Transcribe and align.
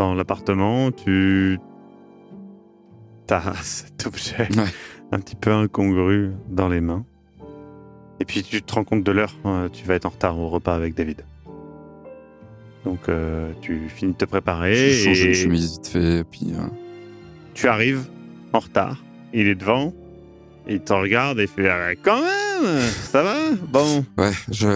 dans 0.00 0.14
l'appartement. 0.14 0.90
Tu 0.92 1.58
as 3.28 3.52
cet 3.62 4.06
objet 4.06 4.48
Ouais. 4.56 4.64
un 5.12 5.18
petit 5.20 5.36
peu 5.36 5.52
incongru 5.52 6.30
dans 6.48 6.68
les 6.68 6.80
mains. 6.80 7.04
Et 8.18 8.24
puis 8.24 8.42
tu 8.42 8.62
te 8.62 8.72
rends 8.74 8.84
compte 8.84 9.04
de 9.04 9.12
l'heure. 9.12 9.34
euh, 9.44 9.68
tu 9.70 9.84
vas 9.86 9.94
être 9.94 10.06
en 10.06 10.10
retard 10.10 10.38
au 10.38 10.48
repas 10.48 10.74
avec 10.74 10.94
David. 10.94 11.22
Donc 12.86 13.08
euh, 13.10 13.52
tu 13.60 13.88
finis 13.90 14.12
de 14.12 14.16
te 14.16 14.24
préparer 14.24 14.74
Je 14.90 15.04
change 15.04 15.22
et 15.22 15.28
de 15.28 15.32
chemise 15.34 15.72
vite 15.74 15.86
fait, 15.88 16.24
puis 16.24 16.46
euh, 16.54 16.62
tu 17.52 17.68
arrives 17.68 18.04
en 18.54 18.58
retard. 18.60 19.02
Il 19.34 19.48
est 19.48 19.54
devant. 19.54 19.92
Il 20.66 20.80
te 20.80 20.92
regarde 20.94 21.38
et 21.40 21.42
il 21.42 21.48
fait 21.48 21.68
Ah, 21.68 21.90
quand 22.02 22.20
même 22.22 22.80
ça 23.12 23.22
va? 23.22 23.36
Bon 23.68 24.04
ouais, 24.16 24.32
je, 24.50 24.68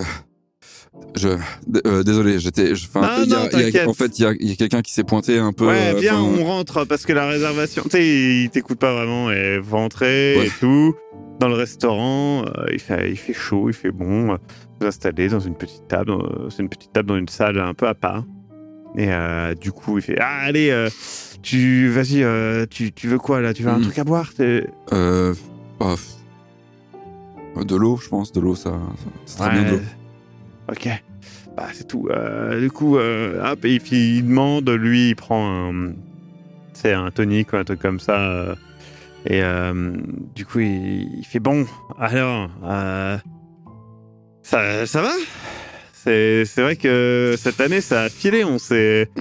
je, 1.24 1.88
euh, 1.88 2.02
désolé, 2.02 2.38
j'étais, 2.38 2.72
en 2.72 3.94
fait, 3.94 4.18
il 4.18 4.22
y 4.22 4.26
a, 4.26 4.32
il 4.38 4.48
y 4.48 4.52
a 4.52 4.56
quelqu'un 4.56 4.82
qui 4.82 4.92
s'est 4.92 5.04
pointé 5.04 5.38
un 5.38 5.52
peu. 5.52 5.66
ouais 5.66 5.94
viens 6.00 6.20
on 6.20 6.44
rentre 6.44 6.84
parce 6.84 7.04
que 7.06 7.12
la 7.12 7.26
réservation 7.26 7.82
tu 7.84 7.90
sais 7.90 8.06
il 8.44 8.50
t'écoute 8.50 8.78
pas 8.78 8.92
vraiment 8.94 9.30
et 9.30 9.58
rentrez 9.58 10.36
Ouais. 10.38 10.46
et 10.46 10.50
tout 10.60 10.94
dans 11.40 11.48
le 11.48 11.54
restaurant 11.54 12.44
euh, 12.44 12.66
il 12.72 12.78
fait 12.80 13.10
il 13.10 13.16
fait 13.16 13.32
chaud 13.32 13.68
il 13.68 13.74
fait 13.74 13.90
bon 13.90 14.32
euh, 14.32 14.36
vous 14.80 14.86
installez 14.86 15.28
dans 15.28 15.40
une 15.40 15.56
petite 15.56 15.88
table 15.88 16.12
c'est 16.50 16.62
une 16.62 16.68
petite 16.68 16.92
table 16.92 17.08
dans 17.08 17.16
une 17.16 17.28
salle 17.28 17.58
un 17.58 17.74
peu 17.74 17.86
à 17.88 17.94
part 17.94 18.24
et 18.96 19.08
du 19.60 19.72
coup 19.72 19.98
il 19.98 20.02
fait 20.02 20.16
ah 20.20 20.40
allez 20.44 20.88
tu 21.42 21.88
vas-y 21.88 22.24
tu, 22.68 22.92
tu 22.92 23.08
veux 23.08 23.18
quoi 23.18 23.40
là? 23.40 23.52
Tu 23.52 23.62
veux 23.62 23.70
un 23.70 23.78
Mhm. 23.78 23.82
truc 23.84 23.98
à 23.98 24.04
boire? 24.04 24.30
Euh, 24.92 25.34
f- 25.80 25.98
de 27.64 27.76
l'eau, 27.76 27.96
je 28.02 28.08
pense, 28.08 28.32
de 28.32 28.40
l'eau, 28.40 28.54
ça, 28.54 28.70
ça- 28.70 29.10
c'est 29.26 29.36
très 29.38 29.50
bien 29.50 29.64
de 29.64 29.70
l'eau. 29.70 29.80
Ok. 30.70 30.88
Bah, 31.56 31.68
c'est 31.72 31.86
tout. 31.86 32.08
Euh, 32.10 32.60
du 32.60 32.70
coup, 32.70 32.96
euh, 32.96 33.40
hop, 33.52 33.64
et 33.64 33.78
puis 33.78 34.16
il 34.18 34.22
demande, 34.26 34.68
lui, 34.70 35.10
il 35.10 35.16
prend 35.16 35.70
un. 35.72 35.92
C'est 36.72 36.92
un 36.92 37.10
tonic 37.10 37.52
ou 37.52 37.56
un 37.56 37.64
truc 37.64 37.80
comme 37.80 38.00
ça. 38.00 38.18
euh, 38.18 38.54
et 39.26 39.42
euh, 39.42 39.92
du 40.34 40.44
coup, 40.44 40.60
il, 40.60 41.18
il 41.18 41.24
fait 41.24 41.38
bon. 41.38 41.66
Alors, 41.98 42.50
euh, 42.64 43.16
ça, 44.42 44.84
ça 44.86 45.00
va? 45.02 45.12
C'est, 45.92 46.44
c'est 46.44 46.60
vrai 46.60 46.76
que 46.76 47.34
cette 47.38 47.60
année, 47.60 47.80
ça 47.80 48.02
a 48.02 48.08
filé. 48.08 48.44
On 48.44 48.58
s'est. 48.58 49.08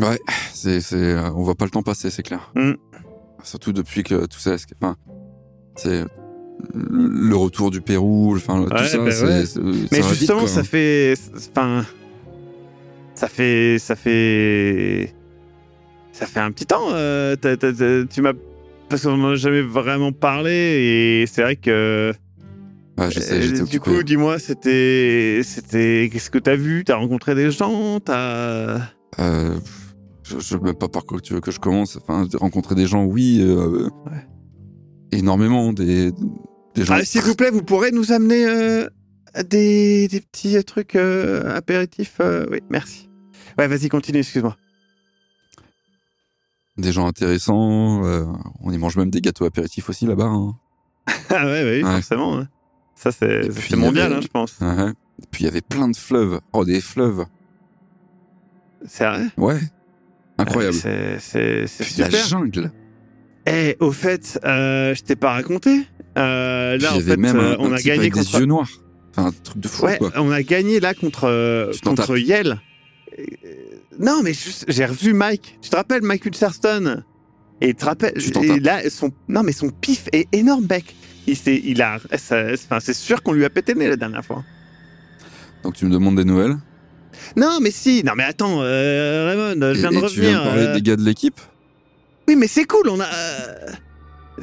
Ouais, 0.00 0.18
c'est, 0.52 0.80
c'est, 0.80 0.96
euh, 0.96 1.30
on 1.34 1.42
voit 1.42 1.54
pas 1.56 1.64
le 1.64 1.70
temps 1.70 1.82
passer, 1.82 2.10
c'est 2.10 2.22
clair. 2.22 2.52
Mm. 2.54 2.72
Surtout 3.42 3.72
depuis 3.72 4.02
que 4.04 4.26
tout 4.26 4.38
ça, 4.38 4.54
enfin, 4.80 4.96
c'est 5.76 6.04
le 6.74 7.34
retour 7.36 7.70
du 7.70 7.80
Pérou, 7.80 8.34
enfin, 8.36 8.64
tout 8.64 8.74
Ouais, 8.74 8.86
ça, 8.86 8.98
bah 8.98 9.04
ouais. 9.04 9.44
Mais 9.92 10.00
vite, 10.00 10.08
justement, 10.10 10.46
ça 10.46 10.62
fait. 10.64 11.14
Enfin. 11.50 11.84
Ça 13.14 13.28
fait. 13.28 13.78
Ça 13.78 13.96
fait. 13.96 15.14
Ça 16.12 16.26
fait 16.26 16.40
un 16.40 16.50
petit 16.50 16.66
temps. 16.66 16.88
euh, 16.92 17.36
tu 18.10 18.22
m'as. 18.22 18.32
Parce 18.88 19.02
qu'on 19.02 19.16
n'en 19.16 19.30
a 19.32 19.34
jamais 19.36 19.60
vraiment 19.60 20.12
parlé 20.12 20.50
et 21.22 21.26
c'est 21.26 21.42
vrai 21.42 21.56
que. 21.56 22.12
Ouais, 22.96 23.10
je 23.10 23.20
sais, 23.20 23.34
euh, 23.34 23.52
du 23.52 23.60
occupé. 23.62 23.78
coup, 23.78 24.02
dis-moi, 24.02 24.38
c'était. 24.38 25.40
C'était. 25.44 26.08
Qu'est-ce 26.12 26.30
que 26.30 26.38
t'as 26.38 26.56
vu? 26.56 26.84
T'as 26.84 26.96
rencontré 26.96 27.34
des 27.34 27.50
gens? 27.50 28.00
T'as. 28.00 28.80
Euh, 29.20 29.58
je 30.24 30.36
ne 30.36 30.40
sais 30.40 30.58
même 30.58 30.74
pas 30.74 30.88
par 30.88 31.04
quoi 31.04 31.20
tu 31.20 31.34
veux 31.34 31.40
que 31.40 31.50
je 31.52 31.60
commence. 31.60 31.96
Enfin, 32.02 32.26
rencontrer 32.34 32.74
des 32.74 32.86
gens, 32.86 33.04
oui. 33.04 33.38
euh, 33.40 33.88
Ouais. 34.06 34.26
Énormément. 35.12 35.72
Des 35.72 36.12
gens. 36.84 36.94
Ah, 36.94 37.04
S'il 37.04 37.20
vous 37.22 37.34
plaît, 37.34 37.50
vous 37.50 37.62
pourrez 37.62 37.90
nous 37.92 38.12
amener 38.12 38.44
euh, 38.46 38.88
des, 39.48 40.08
des 40.08 40.20
petits 40.20 40.62
trucs 40.64 40.96
euh, 40.96 41.54
apéritifs 41.56 42.16
euh, 42.20 42.46
Oui, 42.50 42.60
merci. 42.70 43.08
Ouais, 43.58 43.66
vas-y, 43.68 43.88
continue, 43.88 44.18
excuse-moi. 44.18 44.56
des 46.76 46.92
gens 46.92 47.06
intéressants. 47.06 48.04
euh, 48.04 48.24
on 48.62 48.70
y 48.72 48.78
mange 48.78 48.96
même 48.96 49.10
des 49.10 49.20
gâteaux 49.20 49.44
apéritifs 49.44 49.88
aussi 49.88 50.06
là-bas. 50.06 50.26
hein. 50.26 50.56
Ah 51.30 51.44
ouais, 51.46 51.62
ouais, 51.64 51.78
oui, 51.78 51.84
Ouais. 51.84 51.94
forcément. 51.96 52.38
hein. 52.38 52.48
Ça, 52.94 53.12
c'est 53.12 53.48
mondial, 53.76 54.06
avait- 54.06 54.16
hein, 54.16 54.20
je 54.22 54.28
pense. 54.28 54.58
Ouais. 54.60 54.90
Et 55.22 55.26
puis 55.30 55.42
il 55.42 55.46
y 55.46 55.48
avait 55.48 55.60
plein 55.60 55.88
de 55.88 55.96
fleuves. 55.96 56.40
Oh, 56.52 56.64
des 56.64 56.80
fleuves. 56.80 57.24
C'est 58.86 59.04
vrai? 59.06 59.26
Ouais. 59.36 59.58
Incroyable. 60.38 60.74
C'est 60.74 61.64
Puis 61.80 61.94
la 61.98 62.06
super. 62.06 62.26
jungle. 62.26 62.72
Eh, 63.46 63.76
au 63.80 63.90
fait, 63.92 64.38
euh, 64.44 64.94
je 64.94 65.02
t'ai 65.02 65.16
pas 65.16 65.32
raconté. 65.32 65.80
Euh, 66.18 66.76
là, 66.78 66.78
il 66.78 66.86
en 66.86 66.94
y 66.94 66.98
avait 66.98 67.10
fait, 67.12 67.16
même 67.16 67.36
euh, 67.36 67.52
un, 67.54 67.56
on 67.60 67.72
un 67.72 67.76
a 67.76 67.80
gagné 67.80 68.00
avec 68.00 68.14
contre. 68.14 68.32
des 68.32 68.38
yeux 68.40 68.46
noirs. 68.46 68.68
Enfin, 69.16 69.28
un 69.28 69.32
truc 69.32 69.58
de 69.60 69.68
fou, 69.68 69.84
Ouais, 69.86 69.98
quoi. 69.98 70.12
on 70.16 70.30
a 70.30 70.42
gagné 70.42 70.80
là 70.80 70.94
contre 70.94 71.24
euh, 71.24 71.72
contre. 71.84 72.16
Yale. 72.18 72.60
Non, 73.98 74.20
mais 74.22 74.32
j'ai 74.68 74.84
revu 74.86 75.12
Mike. 75.12 75.58
Tu 75.60 75.70
te 75.70 75.76
rappelles 75.76 76.02
Mike 76.02 76.24
Hutcherson? 76.26 77.02
Et 77.60 77.68
tu 77.68 77.74
te 77.76 77.84
rappelles 77.84 78.14
Tu 78.14 78.30
et 78.44 78.60
là 78.60 78.88
son 78.88 79.10
non 79.28 79.42
mais 79.42 79.50
son 79.50 79.70
pif 79.70 80.04
est 80.12 80.28
énorme, 80.32 80.66
mec. 80.70 80.94
Il 81.26 81.36
s'est, 81.36 81.60
il 81.64 81.82
a, 81.82 81.98
c'est 82.16 82.94
sûr 82.94 83.22
qu'on 83.22 83.32
lui 83.32 83.44
a 83.44 83.50
pété 83.50 83.74
le 83.74 83.80
nez 83.80 83.88
la 83.88 83.96
dernière 83.96 84.24
fois. 84.24 84.44
Donc 85.64 85.74
tu 85.74 85.84
me 85.84 85.90
demandes 85.92 86.16
des 86.16 86.24
nouvelles? 86.24 86.56
Non, 87.36 87.58
mais 87.60 87.70
si. 87.72 88.02
Non, 88.04 88.12
mais 88.16 88.22
attends, 88.24 88.60
euh, 88.62 89.28
Raymond, 89.28 89.74
je 89.74 89.78
Et, 89.78 89.80
viens 89.80 89.90
de 89.90 89.96
et 89.96 89.98
revenir. 89.98 90.10
tu 90.10 90.20
viens 90.20 90.38
de 90.38 90.44
parler 90.44 90.62
euh, 90.62 90.74
des 90.74 90.82
gars 90.82 90.96
de 90.96 91.02
l'équipe? 91.04 91.40
Oui, 92.28 92.36
mais 92.36 92.46
c'est 92.46 92.64
cool, 92.64 92.88
on 92.88 93.00
a. 93.00 93.06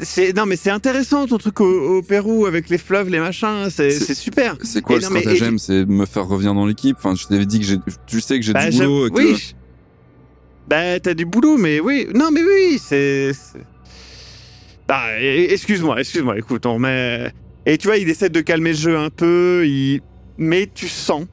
C'est 0.02 0.36
non, 0.36 0.46
mais 0.46 0.56
c'est 0.56 0.70
intéressant 0.72 1.26
ton 1.28 1.38
truc 1.38 1.62
au, 1.62 1.98
au 1.98 2.02
Pérou 2.02 2.46
avec 2.46 2.70
les 2.70 2.78
fleuves, 2.78 3.10
les 3.10 3.20
machins, 3.20 3.70
c'est 3.70 3.92
super. 4.14 4.58
C'est 4.64 4.82
quoi 4.82 4.98
Et 4.98 5.00
le 5.00 5.04
non, 5.06 5.10
stratagème 5.20 5.58
C'est 5.60 5.86
me 5.86 6.06
faire 6.06 6.28
revenir 6.28 6.54
dans 6.54 6.66
l'équipe. 6.66 6.98
Enfin, 6.98 7.16
je 7.16 7.26
t'avais 7.28 7.46
dit 7.46 7.60
que 7.62 7.76
tu 8.06 8.20
sais 8.22 8.40
que 8.40 8.46
j'ai 8.46 8.54
Bah, 8.54 8.70
du 8.70 8.78
boulot. 8.78 9.10
que- 9.10 9.16
oui. 9.22 9.56
Bah, 10.68 11.00
t'as 11.00 11.14
du 11.14 11.26
boulot, 11.26 11.58
mais 11.58 11.80
oui. 11.80 12.08
Non, 12.14 12.30
mais 12.32 12.42
oui, 12.42 12.80
c'est. 12.80 13.32
Bah, 14.88 15.04
e- 15.20 15.52
excuse-moi, 15.52 16.00
excuse-moi. 16.00 16.38
Écoute, 16.38 16.66
on 16.66 16.76
remet. 16.76 17.32
Et 17.66 17.78
tu 17.78 17.88
vois, 17.88 17.98
il 17.98 18.10
essaie 18.10 18.30
de 18.30 18.42
calmer 18.42 18.72
le 18.72 18.78
jeu 18.78 18.98
un 18.98 19.10
peu. 19.10 19.64
Il... 19.68 20.02
Mais 20.38 20.70
tu 20.74 20.88
sens 20.88 21.26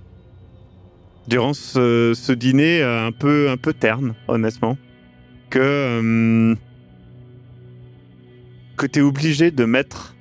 durant 1.29 1.55
ce, 1.55 2.13
ce 2.15 2.33
dîner 2.33 2.83
un 2.83 3.11
peu, 3.13 3.51
un 3.51 3.57
peu 3.57 3.73
terne, 3.73 4.15
honnêtement, 4.29 4.77
que 5.51 5.59
euh, 5.61 6.55
que 8.77 8.87
t'es 8.87 9.01
obligé 9.01 9.51
de 9.51 9.65
mettre 9.65 10.15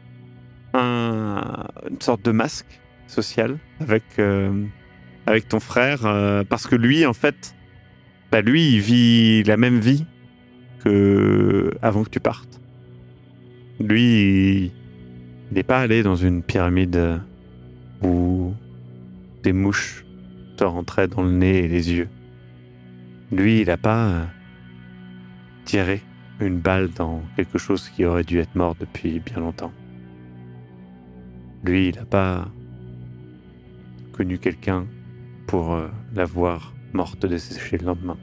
un, 0.73 1.65
une 1.89 2.01
sorte 2.01 2.23
de 2.23 2.31
masque 2.31 2.79
social 3.07 3.57
avec 3.79 4.03
euh, 4.19 4.65
avec 5.25 5.47
ton 5.47 5.59
frère 5.59 6.05
euh, 6.05 6.43
parce 6.43 6.67
que 6.67 6.75
lui, 6.75 7.05
en 7.05 7.13
fait, 7.13 7.55
bah 8.31 8.41
lui, 8.41 8.73
il 8.73 8.79
vit 8.79 9.43
la 9.43 9.57
même 9.57 9.79
vie 9.79 10.05
que 10.83 11.71
avant 11.81 12.03
que 12.03 12.09
tu 12.09 12.19
partes. 12.19 12.61
Lui, 13.79 14.65
il 14.65 14.71
n'est 15.53 15.63
pas 15.63 15.79
allé 15.79 16.03
dans 16.03 16.15
une 16.15 16.43
pyramide 16.43 17.19
où 18.03 18.53
des 19.43 19.53
mouches 19.53 20.05
te 20.57 20.63
rentraient 20.63 21.07
dans 21.07 21.23
le 21.23 21.31
nez 21.31 21.59
et 21.59 21.67
les 21.67 21.91
yeux. 21.91 22.09
Lui, 23.31 23.61
il 23.61 23.67
n'a 23.67 23.77
pas 23.77 24.07
euh, 24.07 24.25
tiré 25.65 26.01
une 26.45 26.59
balle 26.59 26.89
dans 26.89 27.21
quelque 27.35 27.57
chose 27.57 27.89
qui 27.89 28.05
aurait 28.05 28.23
dû 28.23 28.39
être 28.39 28.55
mort 28.55 28.75
depuis 28.79 29.19
bien 29.19 29.37
longtemps. 29.37 29.73
Lui, 31.63 31.89
il 31.89 31.95
n'a 31.95 32.05
pas 32.05 32.49
connu 34.13 34.37
quelqu'un 34.39 34.87
pour 35.47 35.73
euh, 35.73 35.87
la 36.13 36.25
voir 36.25 36.73
morte 36.93 37.25
desséchée 37.25 37.77
le 37.77 37.85
lendemain. 37.85 38.17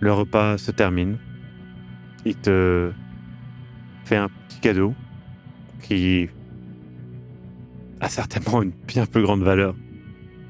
Le 0.00 0.12
repas 0.12 0.56
se 0.58 0.70
termine. 0.70 1.18
Il 2.24 2.36
te 2.36 2.92
fait 4.04 4.16
un 4.16 4.28
petit 4.28 4.60
cadeau 4.60 4.94
qui 5.82 6.28
a 8.00 8.08
certainement 8.08 8.62
une 8.62 8.72
bien 8.86 9.06
plus 9.06 9.22
grande 9.22 9.42
valeur 9.42 9.74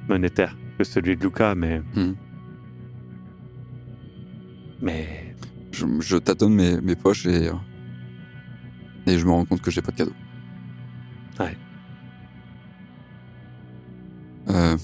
monétaire 0.09 0.57
que 0.79 0.85
celui 0.85 1.17
de 1.17 1.23
Luca, 1.23 1.55
mais. 1.55 1.81
Mhm. 1.95 2.17
Mais. 4.82 5.35
Je, 5.73 5.87
je 6.00 6.17
tâtonne 6.17 6.55
mes, 6.55 6.81
mes 6.81 6.97
poches 6.97 7.27
et, 7.27 7.49
euh, 7.49 7.53
et 9.06 9.19
je 9.19 9.25
me 9.25 9.31
rends 9.31 9.44
compte 9.44 9.62
que 9.62 9.71
j'ai 9.71 9.82
pas 9.82 9.93
de 9.93 9.97
cadeau. 9.97 10.12
Ouais. 11.38 11.56
Euh, 14.49 14.77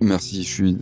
merci, 0.00 0.42
je 0.42 0.48
suis. 0.48 0.78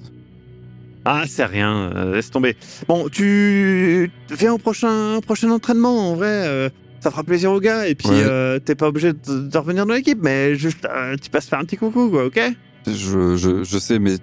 Ah, 1.06 1.24
c'est 1.26 1.44
rien, 1.44 1.92
euh, 1.94 2.14
laisse 2.14 2.30
tomber. 2.30 2.56
Bon, 2.88 3.08
tu 3.08 4.10
viens 4.30 4.52
au 4.54 4.58
prochain, 4.58 5.20
prochain 5.20 5.50
entraînement, 5.50 6.10
en 6.12 6.14
vrai. 6.14 6.46
euh, 6.48 6.68
ça 7.00 7.10
fera 7.10 7.22
plaisir 7.22 7.52
aux 7.52 7.60
gars, 7.60 7.86
et 7.86 7.94
puis 7.94 8.08
Ouais. 8.08 8.22
euh, 8.24 8.58
t'es 8.58 8.74
pas 8.74 8.88
obligé 8.88 9.12
de, 9.12 9.46
de 9.48 9.58
revenir 9.58 9.84
dans 9.84 9.92
l'équipe, 9.92 10.18
mais 10.22 10.54
juste, 10.54 10.88
tu 11.22 11.28
passes 11.28 11.46
faire 11.46 11.58
un 11.58 11.64
petit 11.66 11.76
coucou, 11.76 12.08
quoi, 12.08 12.24
ok? 12.24 12.40
Je, 12.86 13.36
je, 13.36 13.62
je 13.62 13.78
sais, 13.78 13.98
mais 13.98 14.14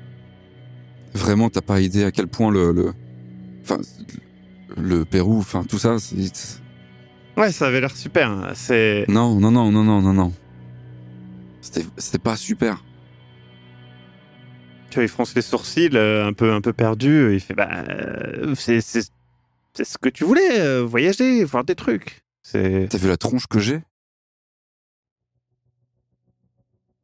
vraiment, 1.14 1.52
t'as 1.52 1.62
pas 1.62 1.80
idée 1.80 2.04
à 2.04 2.12
quel 2.12 2.28
point 2.28 2.52
le, 2.52 2.72
le, 2.72 2.94
enfin, 3.72 3.82
le 4.78 5.06
Pérou, 5.06 5.40
enfin, 5.40 5.64
tout 5.64 5.78
ça, 5.78 5.98
Ouais, 7.38 7.52
ça 7.52 7.68
avait 7.68 7.82
l'air 7.82 7.96
super. 7.96 8.30
hein. 8.30 8.52
C'est. 8.54 9.06
non, 9.08 9.40
non, 9.40 9.52
non, 9.52 9.72
non, 9.72 9.84
non, 9.84 10.02
non, 10.02 10.14
non. 10.14 10.34
C'était, 11.62 12.20
pas 12.20 12.36
super. 12.36 12.84
Tu 14.90 14.96
vois, 14.96 15.04
il 15.04 15.10
fronce 15.10 15.36
les 15.36 15.42
sourcils, 15.42 15.90
euh, 15.94 16.28
un 16.28 16.34
peu, 16.34 16.52
un 16.52 16.62
peu 16.62 16.74
perdu. 16.74 17.34
Il 17.34 17.40
fait, 17.40 17.54
bah, 17.54 17.70
euh, 17.88 18.54
c'est, 18.56 18.82
c'est, 18.82 19.10
c'est 19.74 19.86
ce 19.86 19.98
que 19.98 20.10
tu 20.10 20.26
voulais, 20.26 20.60
euh, 20.60 20.84
voyager, 20.84 21.44
voir 21.46 21.64
des 21.64 21.76
trucs. 21.76 22.22
C'est. 22.42 22.88
T'as 22.90 22.98
vu 22.98 23.08
la 23.08 23.18
tronche 23.18 23.48
que 23.48 23.60
j'ai? 23.60 23.82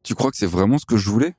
Tu 0.04 0.16
crois 0.16 0.32
que 0.32 0.38
c'est 0.38 0.48
vraiment 0.48 0.78
ce 0.78 0.86
que 0.86 0.98
je 0.98 1.10
voulais? 1.10 1.36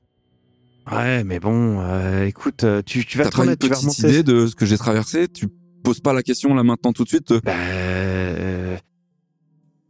Ouais, 0.91 1.23
mais 1.23 1.39
bon, 1.39 1.79
euh, 1.81 2.25
écoute, 2.25 2.63
euh, 2.63 2.81
tu, 2.83 3.05
tu 3.05 3.17
vas 3.17 3.25
T'as 3.25 3.29
te 3.29 3.37
pas 3.37 3.45
une 3.45 3.55
tu 3.57 3.67
vas 3.67 3.75
petite 3.75 3.89
remonter. 3.89 4.07
idée 4.09 4.23
de 4.23 4.47
ce 4.47 4.55
que 4.55 4.65
j'ai 4.65 4.77
traversé? 4.77 5.27
Tu 5.27 5.47
poses 5.83 5.99
pas 5.99 6.13
la 6.13 6.23
question 6.23 6.53
là 6.55 6.63
maintenant 6.63 6.93
tout 6.93 7.03
de 7.03 7.09
suite? 7.09 7.31
Bah, 7.43 7.51
euh, 7.55 8.75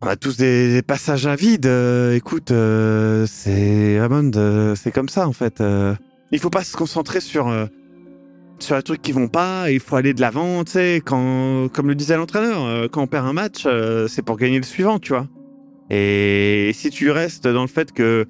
on 0.01 0.07
a 0.07 0.15
tous 0.17 0.35
des, 0.37 0.73
des 0.73 0.81
passages 0.81 1.25
à 1.25 1.35
vide. 1.35 1.67
euh, 1.67 2.15
écoute, 2.15 2.51
euh, 2.51 3.25
c'est 3.27 3.99
Raymond, 3.99 4.31
euh, 4.35 4.75
c'est 4.75 4.91
comme 4.91 5.09
ça 5.09 5.27
en 5.27 5.33
fait. 5.33 5.61
euh. 5.61 5.95
il 6.31 6.39
faut 6.39 6.49
pas 6.49 6.63
se 6.65 6.75
concentrer 6.75 7.21
sur 7.21 7.47
euh, 7.47 7.65
sur 8.59 8.75
les 8.75 8.83
trucs 8.83 9.01
qui 9.01 9.13
vont 9.13 9.29
pas. 9.29 9.71
Il 9.71 9.79
faut 9.79 9.95
aller 9.95 10.13
de 10.13 10.19
l'avant, 10.19 10.65
tu 10.65 10.73
sais. 10.73 11.01
Quand, 11.05 11.69
comme 11.71 11.87
le 11.87 11.95
disait 11.95 12.17
l'entraîneur, 12.17 12.65
euh, 12.65 12.87
quand 12.91 13.01
on 13.01 13.07
perd 13.07 13.25
un 13.25 13.31
match, 13.33 13.63
euh, 13.65 14.09
c'est 14.09 14.21
pour 14.21 14.35
gagner 14.35 14.57
le 14.57 14.65
suivant, 14.65 14.99
tu 14.99 15.13
vois. 15.13 15.27
Et 15.89 16.71
si 16.73 16.89
tu 16.89 17.09
restes 17.09 17.47
dans 17.47 17.61
le 17.61 17.67
fait 17.69 17.93
que 17.93 18.25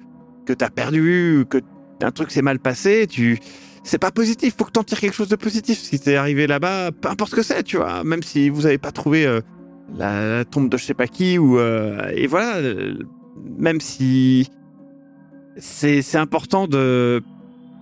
que 0.46 0.52
t'as 0.52 0.70
perdu, 0.70 1.44
que 1.50 1.58
un 2.02 2.10
truc 2.10 2.30
s'est 2.30 2.42
mal 2.42 2.58
passé, 2.58 3.06
tu 3.08 3.38
c'est 3.82 3.98
pas 3.98 4.10
positif. 4.10 4.54
Faut 4.58 4.64
que 4.64 4.72
t'en 4.72 4.84
tires 4.84 5.00
quelque 5.00 5.14
chose 5.14 5.28
de 5.28 5.36
positif. 5.36 5.78
Si 5.78 5.98
t'es 5.98 6.16
arrivé 6.16 6.46
là-bas, 6.46 6.90
peu 6.92 7.08
importe 7.08 7.30
ce 7.30 7.36
que 7.36 7.42
c'est, 7.42 7.62
tu 7.62 7.76
vois. 7.78 8.04
Même 8.04 8.22
si 8.22 8.48
vous 8.50 8.66
avez 8.66 8.78
pas 8.78 8.92
trouvé 8.92 9.26
euh, 9.26 9.40
la, 9.96 10.38
la 10.38 10.44
tombe 10.44 10.68
de 10.68 10.76
je 10.76 10.84
sais 10.84 10.94
pas 10.94 11.06
qui 11.06 11.38
ou 11.38 11.58
euh, 11.58 12.10
et 12.14 12.26
voilà. 12.26 12.56
euh, 12.56 12.94
même 13.58 13.80
si 13.80 14.48
c'est 15.56 16.16
important 16.16 16.66
de 16.66 17.22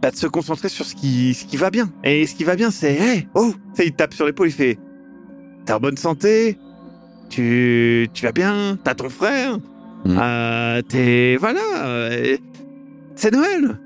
bah, 0.00 0.10
de 0.10 0.16
se 0.16 0.26
concentrer 0.28 0.68
sur 0.68 0.84
ce 0.84 0.94
qui 0.94 1.34
ce 1.34 1.44
qui 1.44 1.56
va 1.56 1.70
bien. 1.70 1.90
Et 2.04 2.26
ce 2.26 2.34
qui 2.34 2.44
va 2.44 2.54
bien, 2.56 2.70
c'est 2.70 2.92
hey 2.94 3.28
oh, 3.34 3.52
sais, 3.74 3.86
il 3.86 3.92
tape 3.92 4.14
sur 4.14 4.26
l'épaule, 4.26 4.48
il 4.48 4.52
fait 4.52 4.78
t'es 5.66 5.72
en 5.72 5.80
bonne 5.80 5.96
santé, 5.96 6.58
tu 7.28 8.08
tu 8.14 8.24
vas 8.24 8.32
bien, 8.32 8.78
t'as 8.82 8.94
ton 8.94 9.08
frère, 9.08 9.58
Mm. 10.04 10.82
t'es 10.88 11.36
voilà, 11.40 11.60
c'est 13.16 13.32
Noël, 13.32 13.80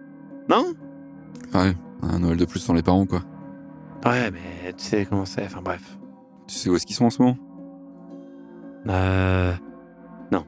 non? 0.48 0.72
Ouais, 1.54 1.74
un 2.02 2.18
Noël 2.18 2.36
de 2.36 2.44
plus 2.44 2.60
sans 2.60 2.74
les 2.74 2.82
parents, 2.82 3.06
quoi. 3.06 3.22
Ouais, 4.04 4.30
mais 4.30 4.72
tu 4.76 4.84
sais 4.84 5.06
comment 5.08 5.24
c'est. 5.24 5.44
Enfin 5.44 5.60
bref. 5.62 5.98
Tu 6.48 6.54
sais 6.56 6.68
où 6.70 6.76
est-ce 6.76 6.86
qu'ils 6.86 6.96
sont 6.96 7.04
en 7.06 7.10
ce 7.10 7.22
moment? 7.22 7.36
Euh. 8.88 9.52
Non. 10.32 10.44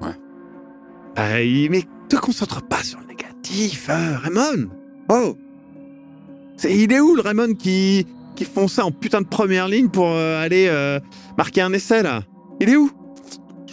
Ouais. 0.00 1.44
Il- 1.44 1.70
mais 1.70 1.82
te 2.08 2.16
concentre 2.16 2.62
pas 2.62 2.82
sur 2.82 2.98
le 3.00 3.06
négatif, 3.06 3.88
euh, 3.90 4.16
Raymond. 4.18 4.70
Oh. 5.08 5.36
Il 6.64 6.92
est 6.92 7.00
où 7.00 7.14
le 7.14 7.22
Raymond 7.22 7.54
qui 7.54 8.06
qui 8.36 8.44
fonçait 8.44 8.80
en 8.82 8.90
putain 8.90 9.20
de 9.20 9.26
première 9.26 9.68
ligne 9.68 9.88
pour 9.88 10.06
euh, 10.08 10.42
aller 10.42 10.66
euh, 10.68 10.98
marquer 11.36 11.60
un 11.60 11.72
essai 11.72 12.02
là? 12.02 12.22
Il 12.60 12.68
est 12.70 12.76
où? 12.76 12.90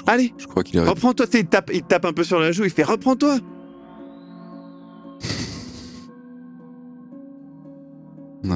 Allez, 0.05 0.33
Je 0.37 0.47
crois 0.47 0.63
qu'il 0.63 0.79
est... 0.79 0.83
reprends-toi. 0.87 1.25
Tu 1.25 1.33
sais, 1.33 1.39
il 1.41 1.47
tape, 1.47 1.69
il 1.73 1.83
tape 1.83 2.05
un 2.05 2.13
peu 2.13 2.23
sur 2.23 2.39
la 2.39 2.51
joue. 2.53 2.63
Il 2.63 2.69
fait 2.69 2.83
reprends-toi. 2.83 3.37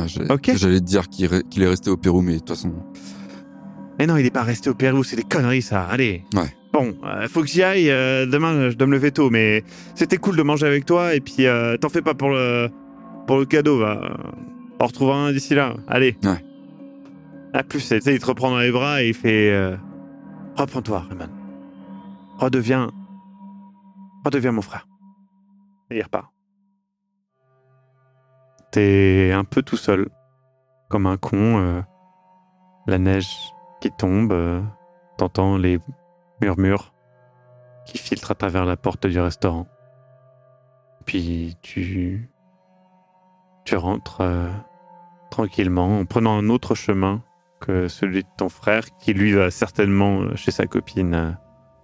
J'ai- 0.07 0.31
Ok. 0.31 0.51
J'allais 0.55 0.79
te 0.79 0.85
dire 0.85 1.07
qu'il 1.09 1.27
re- 1.27 1.47
qu'il 1.49 1.63
est 1.63 1.67
resté 1.67 1.89
au 1.89 1.97
Pérou, 1.97 2.21
mais 2.21 2.33
de 2.33 2.39
toute 2.39 2.49
façon... 2.49 2.73
Mais 3.99 4.07
non, 4.07 4.17
il 4.17 4.25
est 4.25 4.31
pas 4.31 4.43
resté 4.43 4.69
au 4.69 4.73
Pérou. 4.73 5.03
C'est 5.03 5.15
des 5.15 5.23
conneries 5.23 5.61
ça. 5.61 5.83
Allez. 5.83 6.23
Ouais. 6.35 6.53
Bon, 6.73 6.95
euh, 7.03 7.27
faut 7.27 7.41
que 7.41 7.47
j'y 7.47 7.61
aille. 7.63 7.89
euh, 7.91 8.25
demain, 8.25 8.69
je 8.69 8.75
dois 8.77 8.88
me 8.88 8.93
lever 8.93 9.11
tôt, 9.11 9.29
mais 9.29 9.63
c'était 9.93 10.17
cool 10.17 10.38
de 10.38 10.41
manger 10.43 10.65
avec 10.65 10.85
toi. 10.85 11.13
Et 11.13 11.19
puis, 11.19 11.45
euh, 11.45 11.75
t'en 11.77 11.89
fais 11.89 12.01
pas 12.01 12.13
pour 12.13 12.29
le 12.29 12.69
pour 13.27 13.38
le 13.38 13.45
cadeau, 13.45 13.77
va. 13.79 14.17
On 14.79 14.85
retrouvera 14.88 15.17
un 15.17 15.31
d'ici 15.33 15.53
là. 15.53 15.75
Allez. 15.88 16.17
Ouais. 16.23 16.44
À 17.53 17.63
plus, 17.63 17.79
tu 17.87 17.99
sais, 18.01 18.13
il 18.15 18.19
te 18.19 18.25
reprend 18.25 18.49
dans 18.49 18.59
les 18.59 18.71
bras 18.71 19.03
et 19.03 19.09
il 19.09 19.13
fait 19.13 19.51
euh, 19.51 19.75
Reprends-toi, 20.55 21.03
Raymond. 21.09 21.29
Redeviens. 22.39 22.89
Redeviens 24.25 24.51
mon 24.53 24.61
frère. 24.61 24.87
Et 25.91 25.97
il 25.97 26.01
repart. 26.03 26.31
T'es 28.71 29.31
un 29.33 29.44
peu 29.44 29.62
tout 29.62 29.77
seul, 29.77 30.07
comme 30.88 31.06
un 31.06 31.18
con. 31.18 31.59
euh, 31.59 31.81
la 32.88 32.97
neige 32.97 33.53
qui 33.81 33.91
tombe, 33.91 34.31
euh, 34.31 34.62
t'entends 35.18 35.57
les 35.57 35.79
murmures 36.41 36.94
qui 37.85 37.97
filtrent 37.97 38.31
à 38.31 38.35
travers 38.35 38.65
la 38.65 38.77
porte 38.77 39.07
du 39.07 39.19
restaurant. 39.19 39.68
Puis 41.06 41.57
tu 41.62 42.29
tu 43.65 43.75
rentres 43.75 44.21
euh, 44.21 44.50
tranquillement 45.29 46.00
en 46.00 46.06
prenant 46.06 46.38
un 46.38 46.50
autre 46.50 46.73
chemin 46.73 47.21
que 47.59 47.88
celui 47.88 48.23
de 48.23 48.29
ton 48.38 48.50
frère 48.50 48.85
qui 48.97 49.13
lui 49.13 49.33
va 49.33 49.51
certainement 49.51 50.35
chez 50.35 50.51
sa 50.51 50.65
copine 50.65 51.38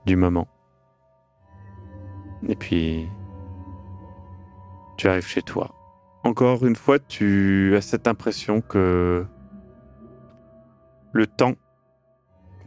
du 0.06 0.16
moment. 0.16 0.48
Et 2.48 2.56
puis 2.56 3.10
tu 4.98 5.08
arrives 5.08 5.28
chez 5.28 5.42
toi. 5.42 5.77
Encore 6.28 6.66
une 6.66 6.76
fois, 6.76 7.00
tu 7.00 7.74
as 7.78 7.82
cette 7.82 8.06
impression 8.06 8.60
que 8.60 9.26
le 11.14 11.26
temps 11.26 11.54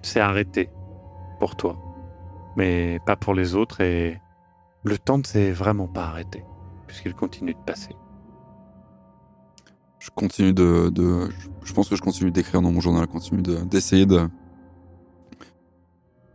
s'est 0.00 0.18
arrêté 0.20 0.70
pour 1.38 1.56
toi, 1.56 1.76
mais 2.56 3.00
pas 3.04 3.16
pour 3.16 3.34
les 3.34 3.54
autres 3.54 3.82
et 3.82 4.18
le 4.82 4.96
temps 4.96 5.18
ne 5.18 5.24
s'est 5.24 5.52
vraiment 5.52 5.88
pas 5.88 6.04
arrêté 6.06 6.42
puisqu'il 6.86 7.12
continue 7.12 7.52
de 7.52 7.58
passer. 7.66 7.94
Je 9.98 10.08
continue 10.08 10.54
de, 10.54 10.90
je- 11.62 11.74
pense 11.74 11.90
que 11.90 11.96
je 11.96 12.00
continue 12.00 12.30
d'écrire 12.30 12.62
dans 12.62 12.72
mon 12.72 12.80
journal, 12.80 13.06
continue 13.08 13.42
de- 13.42 13.62
d'essayer 13.64 14.06
de, 14.06 14.26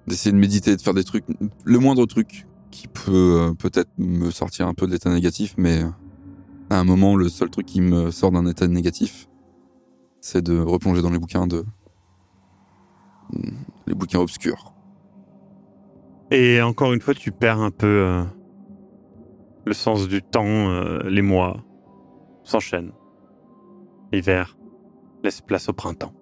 d'essayer 0.06 0.32
de 0.32 0.38
méditer, 0.38 0.76
de 0.76 0.82
faire 0.82 0.94
des 0.94 1.04
trucs, 1.04 1.26
le 1.64 1.80
moindre 1.80 2.06
truc 2.06 2.46
qui 2.70 2.88
peut 2.88 3.40
euh, 3.42 3.54
peut-être 3.56 3.90
me 3.98 4.30
sortir 4.30 4.68
un 4.68 4.76
peu 4.76 4.86
de 4.86 4.92
l'état 4.92 5.10
négatif, 5.12 5.56
mais 5.58 5.82
à 6.76 6.80
un 6.80 6.84
moment, 6.84 7.16
le 7.16 7.30
seul 7.30 7.50
truc 7.50 7.66
qui 7.66 7.82
me 7.82 8.12
sort 8.12 8.32
d'un 8.32 8.46
état 8.46 8.68
négatif, 8.68 9.30
c'est 10.20 10.42
de 10.42 10.60
replonger 10.60 11.02
dans 11.02 11.10
les 11.10 11.20
bouquins 11.20 11.48
de. 11.48 11.64
Hmm, 13.32 13.56
les 13.88 13.96
bouquins 13.96 14.20
obscurs. 14.20 14.74
Et 16.32 16.62
encore 16.62 16.94
une 16.94 17.02
fois, 17.02 17.14
tu 17.14 17.32
perds 17.32 17.62
un 17.62 17.72
peu 17.72 17.88
euh, 17.88 18.24
le 19.66 19.74
sens 19.74 20.08
du 20.08 20.22
temps, 20.22 20.46
euh, 20.46 21.00
les 21.08 21.22
mois 21.22 21.64
s'enchaînent. 22.44 22.92
L'hiver 24.12 24.58
laisse 25.24 25.42
place 25.42 25.70
au 25.70 25.74
printemps. 25.74 26.14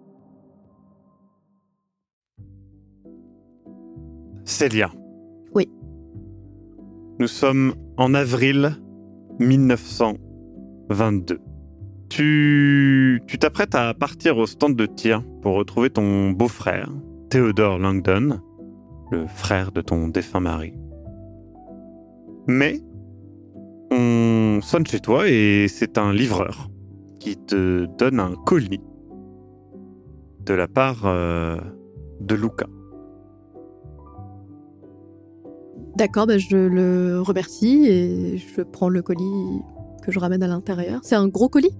Célia. 4.45 4.91
Oui. 5.55 5.69
Nous 7.19 7.27
sommes 7.27 7.75
en 7.97 8.13
avril 8.13 8.77
1900. 9.39 10.17
22. 10.93 11.39
Tu 12.09 13.21
t'apprêtes 13.39 13.75
à 13.75 13.93
partir 13.93 14.37
au 14.37 14.45
stand 14.45 14.75
de 14.75 14.85
tir 14.85 15.23
pour 15.41 15.55
retrouver 15.55 15.89
ton 15.89 16.31
beau-frère, 16.31 16.89
Theodore 17.29 17.79
Langdon, 17.79 18.39
le 19.11 19.25
frère 19.27 19.71
de 19.71 19.81
ton 19.81 20.07
défunt 20.07 20.39
mari. 20.39 20.73
Mais 22.47 22.81
on 23.91 24.59
sonne 24.61 24.85
chez 24.85 24.99
toi 24.99 25.27
et 25.27 25.67
c'est 25.67 25.97
un 25.97 26.13
livreur 26.13 26.69
qui 27.19 27.37
te 27.37 27.85
donne 27.97 28.19
un 28.19 28.35
colis 28.45 28.81
de 30.45 30.53
la 30.53 30.67
part 30.67 31.05
euh, 31.05 31.57
de 32.19 32.35
Luca. 32.35 32.67
D'accord, 35.95 36.25
bah 36.25 36.37
je 36.37 36.57
le 36.57 37.21
remercie 37.21 37.85
et 37.87 38.37
je 38.37 38.61
prends 38.61 38.89
le 38.89 39.01
colis 39.01 39.61
que 40.03 40.11
je 40.11 40.19
ramène 40.19 40.43
à 40.43 40.47
l'intérieur. 40.47 40.99
C'est 41.03 41.15
un 41.15 41.27
gros 41.27 41.49
colis? 41.49 41.75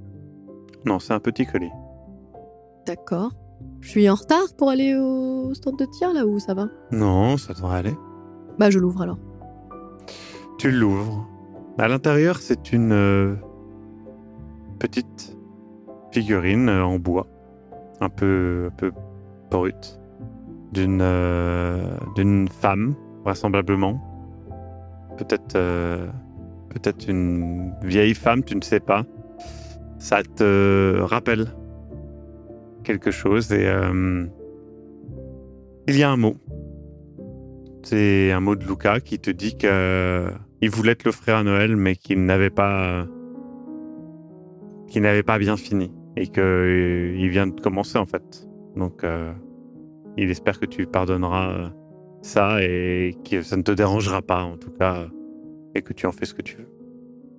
Non, 0.85 0.99
c'est 0.99 1.13
un 1.13 1.19
petit 1.19 1.45
colis. 1.45 1.71
D'accord. 2.85 3.31
Je 3.81 3.89
suis 3.89 4.09
en 4.09 4.15
retard 4.15 4.53
pour 4.57 4.69
aller 4.69 4.95
au 4.95 5.53
stand 5.53 5.77
de 5.77 5.85
tir 5.85 6.13
là 6.13 6.25
où 6.25 6.39
ça 6.39 6.53
va? 6.53 6.67
Non, 6.91 7.37
ça 7.37 7.53
devrait 7.53 7.77
aller. 7.77 7.95
Bah 8.57 8.69
je 8.69 8.79
l'ouvre 8.79 9.01
alors. 9.01 9.17
Tu 10.57 10.71
l'ouvres. 10.71 11.27
À 11.77 11.87
l'intérieur, 11.87 12.37
c'est 12.37 12.71
une 12.71 12.91
euh, 12.91 13.35
petite 14.79 15.37
figurine 16.11 16.69
euh, 16.69 16.85
en 16.85 16.99
bois, 16.99 17.27
un 17.99 18.09
peu, 18.09 18.69
un 18.71 18.75
peu 18.75 18.91
brute, 19.49 19.99
d'une 20.71 21.01
euh, 21.01 21.97
d'une 22.15 22.47
femme, 22.47 22.95
vraisemblablement. 23.23 23.99
Peut-être 25.17 25.55
euh, 25.55 26.07
peut-être 26.73 27.09
une 27.09 27.73
vieille 27.83 28.13
femme, 28.13 28.43
tu 28.43 28.55
ne 28.55 28.61
sais 28.61 28.79
pas. 28.79 29.05
Ça 29.99 30.23
te 30.23 30.99
rappelle 31.01 31.47
quelque 32.83 33.11
chose 33.11 33.51
et 33.53 33.65
euh, 33.65 34.25
il 35.87 35.97
y 35.97 36.03
a 36.03 36.11
un 36.11 36.17
mot. 36.17 36.35
C'est 37.83 38.31
un 38.31 38.39
mot 38.39 38.55
de 38.55 38.65
Luca 38.65 38.99
qui 38.99 39.19
te 39.19 39.29
dit 39.29 39.55
que 39.57 40.27
il 40.61 40.69
voulait 40.69 40.95
te 40.95 41.05
l'offrir 41.05 41.35
à 41.35 41.43
Noël, 41.43 41.75
mais 41.75 41.95
qu'il 41.95 42.25
n'avait 42.25 42.49
pas 42.49 43.05
qu'il 44.87 45.01
n'avait 45.01 45.23
pas 45.23 45.37
bien 45.39 45.57
fini 45.57 45.91
et 46.15 46.27
que 46.27 46.41
euh, 46.41 47.29
vient 47.29 47.47
de 47.47 47.59
commencer 47.59 47.97
en 47.97 48.05
fait. 48.05 48.47
Donc 48.75 49.03
euh, 49.03 49.33
il 50.17 50.29
espère 50.29 50.59
que 50.59 50.65
tu 50.65 50.85
pardonneras 50.85 51.51
euh, 51.51 51.69
ça 52.21 52.61
et 52.61 53.17
que 53.29 53.41
ça 53.41 53.57
ne 53.57 53.63
te 53.63 53.71
dérangera 53.71 54.21
pas 54.21 54.43
en 54.43 54.57
tout 54.57 54.71
cas 54.71 55.07
et 55.75 55.81
que 55.81 55.93
tu 55.93 56.05
en 56.05 56.11
fais 56.11 56.25
ce 56.25 56.33
que 56.33 56.41
tu 56.41 56.57
veux. 56.57 56.67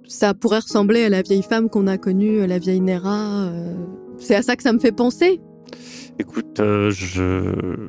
Ça 0.06 0.34
pourrait 0.34 0.58
ressembler 0.58 1.04
à 1.04 1.08
la 1.08 1.22
vieille 1.22 1.42
femme 1.42 1.68
qu'on 1.70 1.86
a 1.86 1.96
connue, 1.98 2.46
la 2.46 2.58
vieille 2.58 2.80
Nera. 2.80 3.44
euh, 3.46 3.74
C'est 4.18 4.34
à 4.34 4.42
ça 4.42 4.54
que 4.56 4.62
ça 4.62 4.72
me 4.72 4.78
fait 4.78 4.92
penser. 4.92 5.40
Écoute, 6.18 6.60
euh, 6.60 6.90
je 6.90 7.88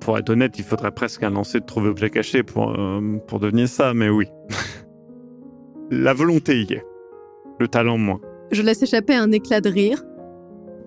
pour 0.00 0.16
être 0.16 0.30
honnête, 0.30 0.56
il 0.58 0.64
faudrait 0.64 0.92
presque 0.92 1.22
un 1.24 1.30
lancer 1.30 1.58
de 1.60 1.64
trouver 1.64 1.88
objet 1.88 2.10
caché 2.10 2.42
pour 2.44 2.70
euh, 2.78 3.00
pour 3.26 3.40
devenir 3.40 3.68
ça, 3.68 3.92
mais 3.94 4.08
oui. 4.08 4.26
La 5.90 6.12
volonté 6.14 6.60
y 6.62 6.72
est. 6.74 6.84
Le 7.58 7.66
talent 7.68 7.98
moins. 7.98 8.20
Je 8.52 8.62
laisse 8.62 8.82
échapper 8.82 9.14
un 9.14 9.32
éclat 9.32 9.60
de 9.60 9.68
rire. 9.68 10.02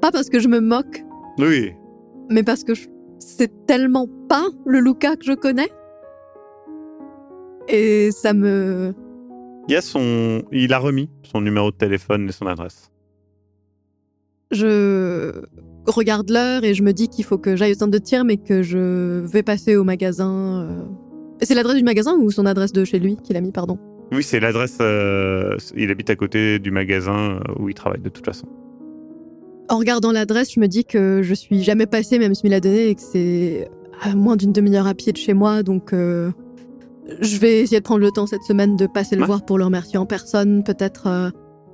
Pas 0.01 0.11
parce 0.11 0.29
que 0.29 0.39
je 0.39 0.47
me 0.47 0.59
moque, 0.61 1.03
Oui, 1.37 1.73
mais 2.29 2.43
parce 2.43 2.63
que 2.63 2.73
je- 2.73 2.87
c'est 3.19 3.65
tellement 3.67 4.07
pas 4.29 4.45
le 4.65 4.79
Luca 4.79 5.15
que 5.15 5.25
je 5.25 5.33
connais. 5.33 5.69
Et 7.67 8.09
ça 8.11 8.33
me... 8.33 8.93
il 9.69 9.75
a 9.75 9.81
son 9.81 10.43
il 10.51 10.73
a 10.73 10.79
remis 10.79 11.09
son 11.23 11.41
numéro 11.41 11.71
de 11.71 11.75
téléphone 11.77 12.27
et 12.27 12.31
son 12.31 12.47
adresse. 12.47 12.91
Je 14.51 15.31
regarde 15.85 16.29
l'heure 16.29 16.63
et 16.63 16.73
je 16.73 16.83
me 16.83 16.91
dis 16.91 17.07
qu'il 17.07 17.23
faut 17.23 17.37
que 17.37 17.55
j'aille 17.55 17.71
au 17.71 17.75
centre 17.75 17.91
de 17.91 17.97
tir, 17.97 18.25
mais 18.25 18.37
que 18.37 18.63
je 18.63 19.19
vais 19.25 19.43
passer 19.43 19.75
au 19.77 19.83
magasin. 19.83 20.67
euh. 20.69 20.83
C'est 21.41 21.55
l'adresse 21.55 21.77
du 21.77 21.83
magasin 21.83 22.15
ou 22.15 22.29
son 22.31 22.45
adresse 22.45 22.73
de 22.73 22.83
chez 22.83 22.99
lui 22.99 23.15
qu'il 23.15 23.35
a 23.37 23.41
mis, 23.41 23.51
pardon? 23.51 23.79
Oui, 24.11 24.23
c'est 24.23 24.41
l'adresse. 24.41 24.77
euh, 24.81 25.55
il 25.75 25.89
habite 25.89 26.09
à 26.09 26.15
côté 26.17 26.59
du 26.59 26.69
magasin 26.69 27.37
euh, 27.37 27.39
où 27.59 27.69
il 27.69 27.73
travaille 27.73 28.01
de 28.01 28.09
toute 28.09 28.25
façon. 28.25 28.45
En 29.69 29.77
regardant 29.77 30.11
l'adresse, 30.11 30.51
je 30.53 30.59
me 30.59 30.67
dis 30.67 30.83
que 30.83 31.21
je 31.23 31.33
suis 31.33 31.63
jamais 31.63 31.85
passée, 31.85 32.19
même 32.19 32.35
s'il 32.35 32.49
me 32.49 32.51
l'a 32.51 32.59
donné, 32.59 32.89
et 32.89 32.95
que 32.95 33.01
c'est 33.01 33.69
à 34.01 34.13
moins 34.15 34.35
d'une 34.35 34.51
demi-heure 34.51 34.85
à 34.85 34.93
pied 34.93 35.13
de 35.13 35.17
chez 35.17 35.33
moi. 35.33 35.63
Donc, 35.63 35.93
euh, 35.93 36.31
je 37.19 37.37
vais 37.39 37.59
essayer 37.59 37.79
de 37.79 37.83
prendre 37.83 38.01
le 38.01 38.11
temps 38.11 38.25
cette 38.27 38.43
semaine 38.43 38.75
de 38.75 38.87
passer 38.87 39.15
le 39.15 39.21
Ouais. 39.21 39.27
voir 39.27 39.45
pour 39.45 39.57
le 39.57 39.65
remercier 39.65 39.97
en 39.97 40.05
personne. 40.05 40.63
Peut-être 40.63 41.07
euh, 41.07 41.29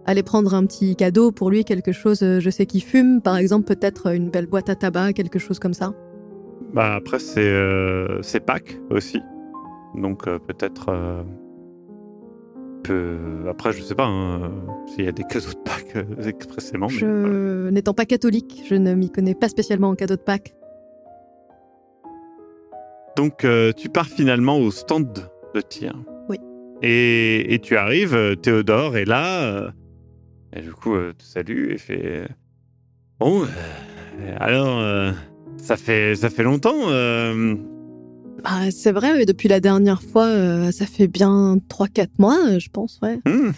aller 0.05 0.23
prendre 0.23 0.53
un 0.55 0.65
petit 0.65 0.95
cadeau 0.95 1.31
pour 1.31 1.49
lui, 1.51 1.63
quelque 1.65 1.91
chose. 1.91 2.23
euh, 2.23 2.39
je 2.39 2.49
sais 2.49 2.65
qu'il 2.65 2.81
fume, 2.81 3.21
par 3.21 3.37
exemple, 3.37 3.65
peut-être 3.65 4.13
une 4.13 4.29
belle 4.29 4.47
boîte 4.47 4.69
à 4.69 4.75
tabac, 4.75 5.13
quelque 5.13 5.39
chose 5.39 5.59
comme 5.59 5.73
ça. 5.73 5.93
Bah 6.73 6.95
après 6.95 7.19
c'est 7.19 7.39
euh, 7.39 8.21
c'est 8.21 8.41
Pâques 8.41 8.77
aussi, 8.89 9.21
donc 9.95 10.27
euh, 10.27 10.37
peut-être. 10.37 10.87
euh, 10.89 11.23
peu- 12.83 13.17
Après 13.49 13.71
je 13.73 13.81
sais 13.81 13.95
pas 13.95 14.05
hein, 14.05 14.41
euh, 14.43 14.47
s'il 14.87 15.05
y 15.05 15.07
a 15.07 15.11
des 15.13 15.23
cadeaux 15.23 15.51
de 15.51 15.57
Pâques 15.63 15.95
euh, 15.95 16.27
expressément. 16.27 16.87
voilà. 16.87 16.99
Je, 16.99 17.69
n'étant 17.69 17.93
pas 17.93 18.05
catholique, 18.05 18.63
je 18.67 18.75
ne 18.75 18.93
m'y 18.95 19.09
connais 19.09 19.35
pas 19.35 19.47
spécialement 19.47 19.89
en 19.89 19.95
cadeau 19.95 20.15
de 20.15 20.21
Pâques. 20.21 20.53
Donc 23.17 23.43
euh, 23.43 23.73
tu 23.73 23.89
pars 23.89 24.05
finalement 24.07 24.57
au 24.59 24.71
stand 24.71 25.29
de 25.55 25.59
tir. 25.61 25.93
Oui. 26.29 26.37
Et, 26.81 27.53
et 27.53 27.59
tu 27.59 27.75
arrives, 27.75 28.13
euh, 28.15 28.35
Théodore 28.35 28.95
est 28.95 29.05
là. 29.05 29.41
euh, 29.43 29.71
et 30.55 30.61
du 30.61 30.71
coup, 30.71 30.95
euh, 30.95 31.11
te 31.17 31.23
salue 31.23 31.71
et 31.71 31.77
fait. 31.77 32.27
Bon, 33.19 33.45
alors, 34.39 35.13
ça 35.57 35.75
fait 35.75 36.15
ça 36.15 36.29
fait 36.29 36.43
longtemps. 36.43 36.89
euh, 36.89 37.55
Ah, 38.43 38.69
c'est 38.71 38.91
vrai, 38.91 39.23
et 39.23 39.25
depuis 39.25 39.47
la 39.49 39.59
dernière 39.59 40.01
fois, 40.03 40.25
euh, 40.27 40.71
ça 40.71 40.85
fait 40.85 41.07
bien 41.07 41.57
3-4 41.69 42.09
mois, 42.19 42.37
euh, 42.47 42.59
je 42.59 42.69
pense, 42.69 42.99
ouais. 43.01 43.19
hmm, 43.25 43.51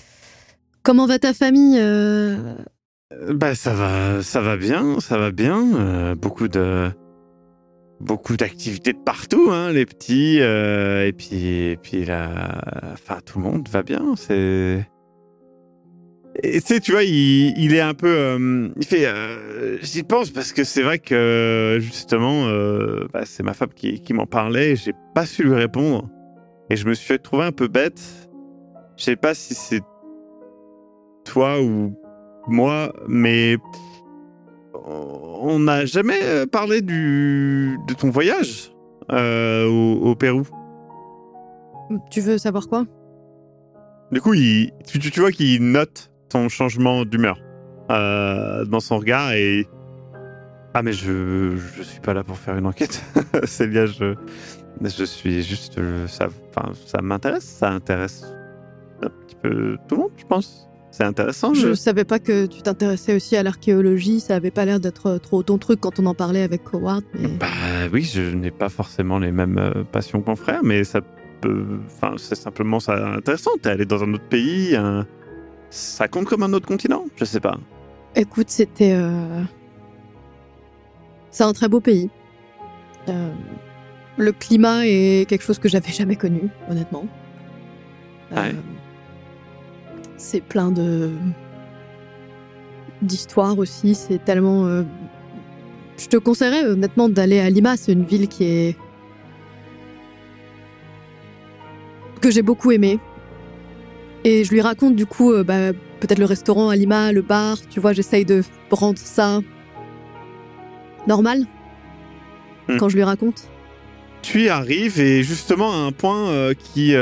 Comment 0.84 1.06
va 1.06 1.20
ta 1.20 1.34
famille 1.34 1.78
euh, 1.78 2.38
Bah 3.34 3.54
ça 3.56 3.74
va 3.74 4.22
ça 4.24 4.40
va 4.42 4.56
bien, 4.56 5.00
ça 5.02 5.18
va 5.18 5.32
bien. 5.32 6.16
beaucoup 6.16 6.48
de 6.48 6.90
beaucoup 8.00 8.38
d'activités 8.38 8.94
de 8.94 8.98
partout, 9.00 9.50
hein, 9.52 9.72
les 9.72 9.86
petits 9.86 10.40
euh, 10.42 11.06
et 11.08 11.14
puis 11.14 11.48
et 11.72 11.78
puis 11.78 12.06
la, 12.06 12.62
enfin 12.94 13.20
tout 13.26 13.40
le 13.40 13.46
monde 13.46 13.68
va 13.70 13.84
bien. 13.84 14.16
C'est 14.16 14.88
Et 16.44 16.62
tu 16.62 16.68
sais, 16.68 16.80
tu 16.80 16.92
vois, 16.94 17.04
il, 17.04 17.74
est 17.74 17.82
un 17.82 17.94
peu. 17.94 18.08
euh, 18.08 18.70
il 18.78 18.86
fait. 18.86 19.06
euh, 19.08 19.78
J'y 19.82 20.04
pense 20.04 20.30
parce 20.30 20.54
que 20.54 20.64
c'est 20.64 20.84
vrai 20.84 21.00
que 21.00 21.78
justement, 21.82 22.46
bah, 23.14 23.24
c'est 23.26 23.44
ma 23.44 23.54
femme 23.54 23.74
qui, 23.76 24.02
qui 24.02 24.14
m'en 24.14 24.26
parlait. 24.26 24.72
et 24.72 24.76
J'ai 24.76 24.94
pas 25.14 25.26
su 25.26 25.44
lui 25.44 25.56
répondre. 25.56 26.10
Et 26.70 26.76
je 26.76 26.88
me 26.88 26.94
suis 26.94 27.20
trouvé 27.20 27.44
un 27.44 27.52
peu 27.52 27.68
bête. 27.68 28.02
Je 28.98 29.04
sais 29.04 29.16
pas 29.16 29.34
si 29.34 29.54
c'est 29.56 29.82
toi 31.26 31.62
ou 31.62 31.94
moi, 32.48 32.94
mais 33.08 33.58
on 34.86 35.60
n'a 35.60 35.86
jamais 35.86 36.20
euh, 36.24 36.46
parlé 36.46 36.82
du, 36.82 37.78
de 37.88 37.94
ton 37.94 38.10
voyage 38.10 38.72
euh, 39.12 39.66
au, 39.68 40.10
au 40.12 40.16
Pérou. 40.16 40.44
Tu 42.12 42.22
veux 42.22 42.38
savoir 42.38 42.68
quoi? 42.68 42.86
Du 44.12 44.22
coup, 44.22 44.34
il, 44.34 44.72
tu, 44.88 45.00
tu- 45.00 45.12
tu 45.12 45.20
vois 45.20 45.32
qu'il 45.32 45.72
note 45.72 46.12
ton 46.30 46.50
changement 46.50 47.06
d'humeur 47.06 47.40
euh, 47.92 48.66
dans 48.66 48.80
son 48.80 48.98
regard 49.00 49.34
et 49.34 49.68
ah 50.76 50.84
mais 50.84 50.94
je 50.94 51.56
je 51.76 51.82
suis 51.82 52.00
pas 52.00 52.14
là 52.14 52.24
pour 52.24 52.38
faire 52.38 52.56
une 52.58 52.68
enquête. 52.68 53.04
Célia, 53.46 53.88
je 53.88 54.14
je 54.82 55.04
suis 55.04 55.42
juste 55.44 55.80
ça 56.08 56.28
enfin 56.56 56.72
ça 56.86 57.02
m'intéresse, 57.02 57.44
ça 57.46 57.70
intéresse 57.72 58.24
un 59.02 59.10
petit 59.10 59.36
peu 59.42 59.78
tout 59.88 59.96
le 59.96 60.02
monde, 60.02 60.12
je 60.18 60.26
pense. 60.26 60.69
C'est 60.92 61.04
intéressant. 61.04 61.54
Je 61.54 61.70
Je... 61.70 61.74
savais 61.74 62.04
pas 62.04 62.20
que 62.20 62.46
tu 62.48 62.62
t'intéressais 62.62 63.16
aussi 63.16 63.36
à 63.38 63.44
l'archéologie, 63.44 64.20
ça 64.20 64.36
avait 64.36 64.52
pas 64.52 64.66
l'air 64.66 64.80
d'être 64.80 65.18
trop 65.20 65.44
ton 65.44 65.58
truc 65.58 65.80
quand 65.80 66.00
on 66.00 66.06
en 66.08 66.16
parlait 66.16 66.42
avec 66.42 66.62
Howard, 66.74 67.04
mais 67.14 67.28
Bah 67.28 67.48
oui, 67.94 68.04
je 68.04 68.22
n'ai 68.22 68.52
pas 68.52 68.70
forcément 68.70 69.20
les 69.20 69.32
mêmes 69.32 69.58
euh, 69.60 69.84
passions 69.84 70.22
que 70.22 70.30
mon 70.30 70.36
frère, 70.36 70.62
mais 70.64 70.84
ça 70.84 71.02
peut. 71.42 71.66
Enfin, 71.86 72.16
c'est 72.18 72.36
simplement 72.36 72.80
ça 72.80 73.14
intéressant. 73.16 73.52
T'es 73.62 73.70
allé 73.70 73.86
dans 73.86 74.04
un 74.04 74.14
autre 74.14 74.28
pays, 74.30 74.76
un- 74.76 75.06
ça 75.70 76.08
compte 76.08 76.26
comme 76.26 76.42
un 76.44 76.54
autre 76.54 76.68
continent 76.68 77.06
Je 77.18 77.26
sais 77.26 77.40
pas. 77.40 77.58
écoute, 78.16 78.50
c'était. 78.50 78.94
euh, 78.96 79.44
C'est 81.32 81.44
un 81.44 81.54
très 81.54 81.70
beau 81.70 81.80
pays. 81.80 82.10
Euh, 83.08 83.32
Le 84.18 84.32
climat 84.32 84.86
est 84.88 85.30
quelque 85.30 85.44
chose 85.44 85.60
que 85.60 85.70
j'avais 85.70 85.92
jamais 85.92 86.16
connu, 86.16 86.50
honnêtement. 86.70 87.06
Euh, 88.34 88.36
Ouais. 88.36 88.56
C'est 90.20 90.42
plein 90.42 90.70
de. 90.70 91.12
d'histoires 93.02 93.58
aussi, 93.58 93.96
c'est 93.96 94.24
tellement. 94.24 94.66
euh, 94.66 94.84
Je 95.98 96.08
te 96.08 96.18
conseillerais 96.18 96.66
honnêtement 96.66 97.08
d'aller 97.08 97.40
à 97.40 97.50
Lima, 97.50 97.78
c'est 97.78 97.94
une 97.94 98.04
ville 98.04 98.28
qui 98.28 98.44
est. 98.44 98.76
que 102.22 102.30
j'ai 102.32 102.42
beaucoup 102.42 102.72
aimé. 102.72 103.00
Et 104.26 104.44
je 104.44 104.52
lui 104.52 104.60
raconte 104.60 104.96
du 104.98 105.06
coup, 105.06 105.32
euh, 105.32 105.46
bah, 105.46 105.72
peut-être 106.02 106.20
le 106.20 106.26
restaurant 106.26 106.68
à 106.68 106.76
Lima, 106.76 107.14
le 107.14 107.22
bar, 107.22 107.58
tu 107.70 107.80
vois, 107.80 107.94
j'essaye 107.94 108.26
de 108.26 108.44
rendre 108.72 108.98
ça 109.00 109.40
normal 111.08 111.46
Hmm. 112.68 112.78
quand 112.78 112.88
je 112.90 112.98
lui 112.98 113.04
raconte. 113.04 113.50
Tu 114.22 114.44
y 114.44 114.50
arrives 114.50 115.00
et 115.00 115.24
justement 115.24 115.72
à 115.72 115.78
un 115.78 115.92
point 115.94 116.28
euh, 116.30 116.54
qui 116.54 116.94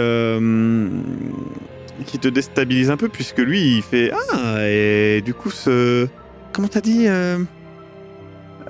qui 2.07 2.17
te 2.17 2.27
déstabilise 2.27 2.89
un 2.89 2.97
peu 2.97 3.07
puisque 3.09 3.37
lui 3.39 3.77
il 3.77 3.81
fait 3.83 4.11
ah 4.33 4.57
et 4.67 5.21
du 5.23 5.33
coup 5.35 5.51
ce 5.51 6.07
comment 6.53 6.67
t'as 6.67 6.81
dit 6.81 7.07
euh, 7.07 7.37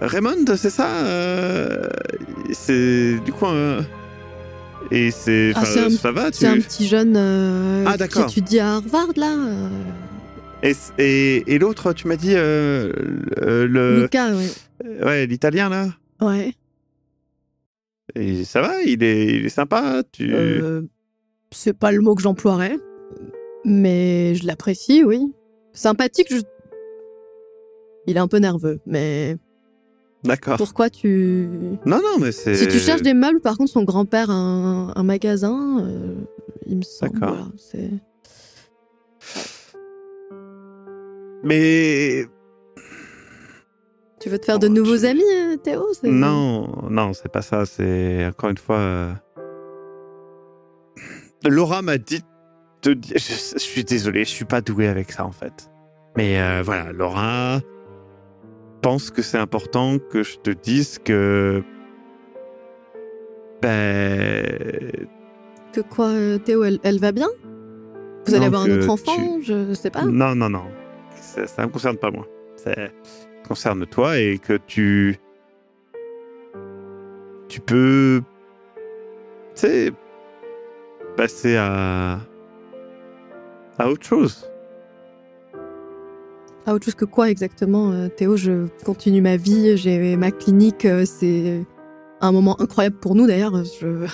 Raymond 0.02 0.46
c'est 0.58 0.70
ça 0.70 0.88
euh, 1.06 1.88
c'est 2.52 3.20
du 3.24 3.32
coup 3.32 3.46
un- 3.46 3.86
et 4.92 5.12
c'est 5.12 5.52
Ah, 5.56 5.62
un- 5.62 5.90
ça 5.90 6.12
va 6.12 6.32
tu 6.32 6.40
C'est 6.40 6.48
un 6.48 6.58
petit 6.58 6.88
jeune 6.88 7.16
euh, 7.18 7.84
Ah, 7.88 7.94
qui 7.94 7.98
d'accord. 8.00 8.26
étudie 8.30 8.60
à 8.60 8.76
Harvard 8.76 9.10
là. 9.18 9.32
euh, 9.36 9.70
Et, 10.64 10.74
et, 10.98 11.54
et 11.54 11.60
l'autre, 11.60 11.92
tu 11.94 12.08
m'as 12.08 12.16
dit 12.16 12.34
euh, 12.36 12.92
le, 13.42 13.68
le- 13.68 14.02
Luca, 14.04 14.30
ouais. 14.34 15.04
ouais, 15.06 15.26
l'italien 15.28 15.68
là. 15.70 15.88
ouais. 16.22 16.54
Et 18.16 18.46
ça 18.46 18.62
va, 18.62 18.82
il 18.84 19.04
est, 19.04 19.26
il 19.36 19.46
est 19.46 19.50
sympa. 19.50 20.02
Tu. 20.12 20.34
Euh, 20.34 20.82
c'est 21.52 21.78
pas 21.78 21.92
le 21.92 22.00
mot 22.00 22.16
que 22.16 22.22
j'emploierais, 22.22 22.78
mais 23.68 24.34
je 24.36 24.48
l'apprécie, 24.48 25.04
oui. 25.04 25.32
Sympathique, 25.74 26.28
je... 26.32 26.38
Il 28.08 28.16
est 28.16 28.20
un 28.20 28.28
peu 28.28 28.38
nerveux, 28.38 28.80
mais 28.86 29.36
D'accord. 30.24 30.56
pourquoi 30.58 30.90
tu... 30.90 31.48
Non, 31.86 31.98
non, 31.98 32.20
mais 32.20 32.32
c'est. 32.32 32.56
Si 32.56 32.68
tu 32.68 32.80
cherches 32.80 33.02
des 33.02 33.14
meubles, 33.14 33.42
par 33.42 33.58
contre, 33.58 33.72
son 33.72 33.84
grand-père 33.84 34.30
a 34.32 34.34
un, 34.34 34.94
un 34.96 35.04
magasin, 35.04 35.82
euh, 35.86 36.16
il 36.66 36.78
me 36.78 36.82
semble. 36.84 37.20
D'accord. 37.20 37.36
voilà, 37.36 37.52
c'est- 37.58 37.92
Mais 41.44 42.26
tu 44.20 44.30
veux 44.30 44.40
te 44.40 44.46
faire 44.46 44.60
de 44.60 44.68
Oh, 44.68 44.72
nouveaux 44.72 44.98
tu- 44.98 45.06
amis, 45.06 45.22
euh, 45.36 45.56
Théo 45.58 45.84
non, 46.04 46.68
non, 46.90 47.14
c'est 47.14 47.32
pas 47.32 47.42
ça. 47.42 47.66
C'est 47.66 48.26
encore 48.26 48.50
une 48.50 48.58
fois. 48.58 48.78
euh, 48.78 49.14
Laura 51.46 51.82
m'a 51.82 51.98
dit 51.98 52.22
dire. 52.90 53.18
Je, 53.18 53.54
je 53.54 53.60
suis 53.60 53.84
désolé, 53.84 54.20
je 54.24 54.30
suis 54.30 54.46
pas 54.46 54.62
doué 54.62 54.88
avec 54.88 55.12
ça 55.12 55.26
en 55.26 55.32
fait. 55.32 55.70
Mais 56.16 56.42
euh, 56.42 56.62
voilà, 56.64 56.92
Laura 56.92 57.60
pense 58.82 59.10
que 59.12 59.22
c'est 59.22 59.38
important 59.38 59.98
que 60.00 60.24
je 60.24 60.38
te 60.38 60.52
dise 60.52 61.00
que. 61.04 61.64
Ben. 63.62 65.08
Que 65.74 65.82
quoi, 65.82 66.08
euh, 66.08 66.38
Théo, 66.38 66.64
elle, 66.64 66.80
elle 66.84 67.00
va 67.00 67.12
bien? 67.12 67.28
Vous 68.26 68.36
allez 68.36 68.46
avoir 68.46 68.64
un 68.64 68.72
autre 68.78 68.90
enfant 68.90 69.16
tu- 69.16 69.44
Je 69.44 69.74
sais 69.74 69.90
pas. 69.90 70.04
Non, 70.04 70.36
non, 70.36 70.50
non. 70.50 70.66
Ça, 71.16 71.48
ça 71.48 71.66
me 71.66 71.72
concerne 71.72 71.98
pas 71.98 72.12
moi. 72.12 72.28
Ça 72.56 72.72
concerne 73.48 73.86
toi 73.86 74.18
et 74.18 74.38
que 74.38 74.58
tu. 74.68 75.18
Tu 77.48 77.60
peux. 77.62 78.22
Tu 79.56 79.62
sais. 79.62 79.92
Passer 81.16 81.56
à. 81.58 82.20
À 83.80 83.90
autre 83.90 84.06
chose. 84.06 84.50
Ah, 86.66 86.74
autre 86.74 86.86
chose 86.86 86.96
que 86.96 87.06
quoi 87.06 87.30
exactement, 87.30 87.92
euh, 87.92 88.08
Théo 88.10 88.36
Je 88.36 88.68
continue 88.86 89.22
ma 89.22 89.38
vie, 89.38 89.78
j'ai 89.78 90.18
ma 90.18 90.32
clinique, 90.32 90.84
euh, 90.86 91.06
c'est 91.06 91.64
un 92.20 92.32
moment 92.32 92.60
incroyable 92.60 92.98
pour 92.98 93.16
nous 93.16 93.26
d'ailleurs. 93.28 93.64
Je... 93.80 94.06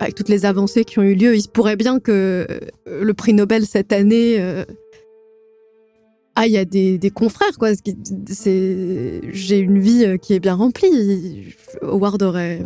Avec 0.00 0.14
toutes 0.14 0.28
les 0.28 0.46
avancées 0.46 0.84
qui 0.84 0.98
ont 0.98 1.02
eu 1.02 1.14
lieu, 1.14 1.34
il 1.34 1.42
se 1.42 1.48
pourrait 1.48 1.76
bien 1.76 1.98
que 2.00 2.46
euh, 2.48 3.02
le 3.02 3.14
prix 3.14 3.34
Nobel 3.34 3.66
cette 3.66 3.92
année. 3.92 4.36
euh, 4.40 4.64
Ah, 6.36 6.46
il 6.46 6.52
y 6.52 6.58
a 6.58 6.64
des, 6.64 6.96
des 6.98 7.10
confrères, 7.10 7.58
quoi. 7.58 7.70
C'est... 8.28 9.20
J'ai 9.32 9.58
une 9.58 9.78
vie 9.80 10.18
qui 10.20 10.34
est 10.34 10.40
bien 10.40 10.54
remplie. 10.54 11.54
Howard 11.82 12.22
aurait. 12.22 12.62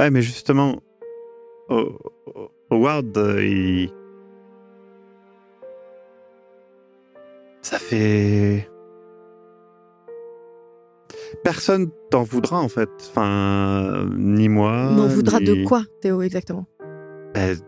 Ouais, 0.00 0.10
mais 0.10 0.22
justement. 0.22 0.76
Ho- 1.68 1.98
Ho- 2.26 2.50
Howard, 2.70 3.16
il. 3.40 3.90
Ça 7.70 7.78
fait. 7.78 8.66
Personne 11.44 11.90
t'en 12.10 12.22
voudra 12.22 12.58
en 12.60 12.68
fait. 12.70 12.88
Enfin, 13.10 14.08
ni 14.16 14.48
moi. 14.48 14.90
M'en 14.92 15.06
voudra 15.06 15.38
de 15.40 15.64
quoi, 15.66 15.82
Théo, 16.00 16.22
exactement? 16.22 16.66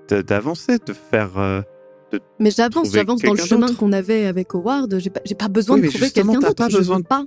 De- 0.09 0.23
D'avancer, 0.23 0.79
de 0.79 0.93
faire. 0.95 1.37
euh, 1.39 1.61
Mais 2.39 2.51
j'avance, 2.51 2.91
j'avance 2.91 3.21
dans 3.21 3.35
le 3.35 3.39
chemin 3.39 3.75
qu'on 3.75 3.93
avait 3.93 4.25
avec 4.25 4.55
Howard. 4.55 4.99
J'ai 4.99 5.11
pas, 5.11 5.21
pas 5.39 5.49
besoin 5.49 5.77
Oui, 5.77 5.83
de 5.83 5.89
trouver 5.89 6.11
quelqu'un 6.11 6.33
d'autre. 6.33 6.55
pas 6.55 6.69
besoin 6.69 7.01
de- 7.01 7.07
pas. 7.07 7.25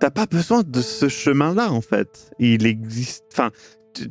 T'as 0.00 0.10
pas 0.10 0.26
besoin 0.26 0.62
de 0.66 0.80
ce 0.80 1.08
chemin-là 1.08 1.70
en 1.70 1.80
fait. 1.80 2.30
Il 2.40 2.66
existe. 2.66 3.24
Enfin, 3.32 3.50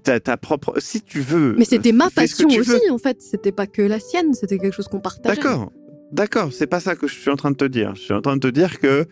t'as 0.04 0.22
ta 0.22 0.38
propre. 0.38 0.76
Si 0.80 1.02
tu 1.02 1.20
veux. 1.20 1.54
Mais 1.58 1.66
c'était 1.66 1.92
ma 1.92 2.10
passion 2.10 2.48
veux. 2.48 2.62
aussi, 2.62 2.90
en 2.90 2.98
fait. 2.98 3.22
C'était 3.22 3.52
pas 3.52 3.68
que 3.68 3.82
la 3.82 4.00
sienne, 4.00 4.34
c'était 4.34 4.58
quelque 4.58 4.74
chose 4.74 4.88
qu'on 4.88 5.02
partageait. 5.02 5.36
D'accord, 5.36 5.72
d'accord, 6.12 6.52
c'est 6.54 6.68
pas 6.68 6.80
ça 6.80 6.96
que 6.96 7.08
je 7.08 7.14
suis 7.16 7.30
en 7.32 7.36
train 7.36 7.52
de 7.52 7.56
te 7.58 7.66
dire. 7.66 7.94
Je 7.96 8.02
suis 8.02 8.14
en 8.14 8.22
train 8.22 8.36
de 8.36 8.42
te 8.42 8.48
dire 8.48 8.80
que 8.80 9.06